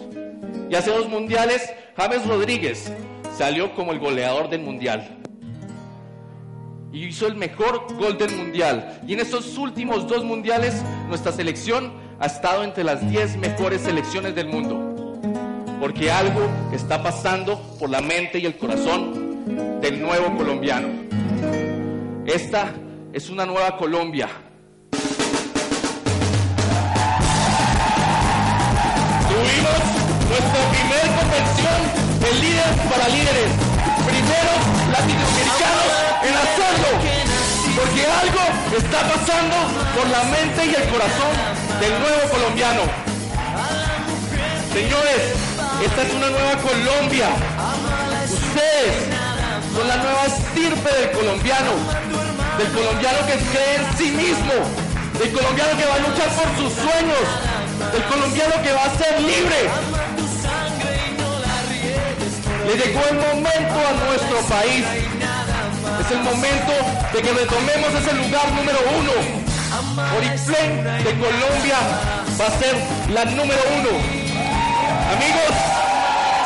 Y 0.69 0.75
hace 0.75 0.91
dos 0.91 1.09
mundiales, 1.09 1.73
James 1.97 2.27
Rodríguez 2.27 2.93
salió 3.37 3.73
como 3.77 3.93
el 3.93 4.01
goleador 4.01 4.51
del 4.51 4.63
mundial. 4.63 5.17
Y 6.93 7.05
hizo 7.05 7.29
el 7.29 7.37
mejor 7.37 7.87
gol 7.97 8.19
del 8.19 8.35
mundial. 8.35 9.01
Y 9.07 9.13
en 9.13 9.21
estos 9.21 9.57
últimos 9.57 10.09
dos 10.09 10.25
mundiales, 10.25 10.83
nuestra 11.07 11.31
selección 11.31 12.08
ha 12.21 12.27
estado 12.27 12.65
entre 12.65 12.85
las 12.85 13.09
10 13.09 13.37
mejores 13.37 13.83
selecciones 13.83 14.35
del 14.35 14.49
mundo. 14.49 14.85
Porque 15.81 16.11
algo 16.11 16.41
está 16.73 17.03
pasando 17.03 17.61
por 17.79 17.91
la 17.91 18.01
mente 18.01 18.39
y 18.41 18.47
el 18.47 18.57
corazón 18.59 19.81
del 19.81 20.03
nuevo 20.03 20.37
colombiano. 20.37 20.89
Esta 22.27 22.75
es 23.13 23.31
una 23.31 23.47
nueva 23.47 23.77
Colombia. 23.77 24.29
Tuvimos 29.29 29.81
nuestra 30.29 30.61
primer 30.75 31.07
convención 31.15 31.79
de 32.21 32.33
líderes 32.41 32.77
para 32.91 33.09
líderes. 33.09 33.51
Primeros 34.05 34.61
latinoamericanos 34.91 35.91
en 36.27 36.35
hacerlo. 36.35 36.91
Porque 37.79 38.03
algo 38.05 38.43
está 38.77 39.01
pasando 39.09 39.57
por 39.97 40.09
la 40.11 40.25
mente 40.25 40.67
y 40.67 40.75
el 40.75 40.89
corazón 40.91 41.68
del 41.81 42.01
nuevo 42.01 42.29
colombiano. 42.31 42.83
Señores, 44.73 45.21
esta 45.85 46.03
es 46.03 46.15
una 46.15 46.31
nueva 46.31 46.57
Colombia. 46.59 47.29
Ustedes 48.25 48.95
son 49.75 49.89
la 49.89 49.97
nueva 49.97 50.25
estirpe 50.27 50.91
del 50.93 51.11
colombiano. 51.13 51.73
Del 52.59 52.69
colombiano 52.73 53.19
que 53.27 53.35
cree 53.53 53.77
en 53.77 53.97
sí 53.97 54.11
mismo. 54.11 54.55
Del 55.19 55.33
colombiano 55.33 55.79
que 55.79 55.87
va 55.87 55.95
a 55.95 55.99
luchar 55.99 56.29
por 56.35 56.49
sus 56.59 56.73
sueños. 56.75 57.25
Del 57.93 58.05
colombiano 58.05 58.55
que 58.63 58.73
va 58.73 58.85
a 58.85 58.99
ser 58.99 59.21
libre. 59.21 59.71
Le 62.67 62.75
llegó 62.75 63.01
el 63.09 63.17
momento 63.17 63.79
a 63.87 63.93
nuestro 64.05 64.39
país. 64.51 64.85
Es 66.01 66.11
el 66.11 66.23
momento 66.23 66.73
de 67.13 67.23
que 67.23 67.33
retomemos 67.33 67.95
ese 67.95 68.13
lugar 68.15 68.53
número 68.53 68.79
uno. 68.99 69.48
Oriflame 69.99 71.03
de 71.03 71.13
Colombia 71.19 71.79
va 72.41 72.47
a 72.47 72.59
ser 72.59 72.77
la 73.13 73.25
número 73.25 73.61
uno. 73.79 73.91
Amigos, 75.15 75.55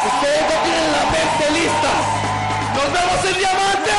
ustedes 0.06 0.42
no 0.50 0.84
la 0.96 1.04
mente 1.12 1.44
lista. 1.60 1.92
¡Nos 2.74 2.92
vemos 2.92 3.24
el 3.26 3.38
diamante! 3.38 3.92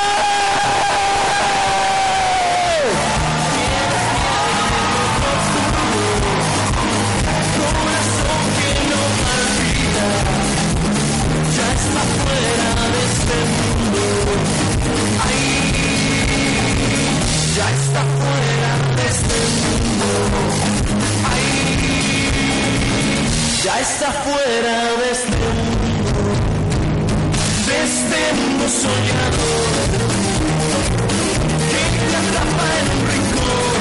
ya 17.56 17.70
está 17.72 18.13
ya 23.64 23.80
está 23.80 24.12
fuera 24.12 24.76
de 25.00 25.12
este 25.12 25.38
mundo, 25.56 25.88
de 27.68 27.76
este 27.88 28.20
mundo 28.40 28.66
soñador 28.68 29.88
que 31.72 31.84
te 31.98 32.16
atrapa 32.22 32.66
en 32.80 32.88
un 32.96 33.02
rincón, 33.14 33.80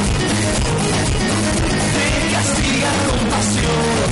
te 1.95 2.07
castiga 2.33 2.91
con 3.09 3.21
pasión. 3.33 4.09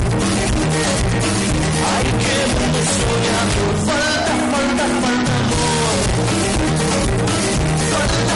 Ay, 1.93 2.07
qué 2.21 2.37
mundo 2.53 2.79
soñador, 2.99 3.73
falta, 3.87 4.33
falta, 4.51 4.85
falta 5.01 5.33
amor. 5.43 5.97
Falta, 7.91 8.35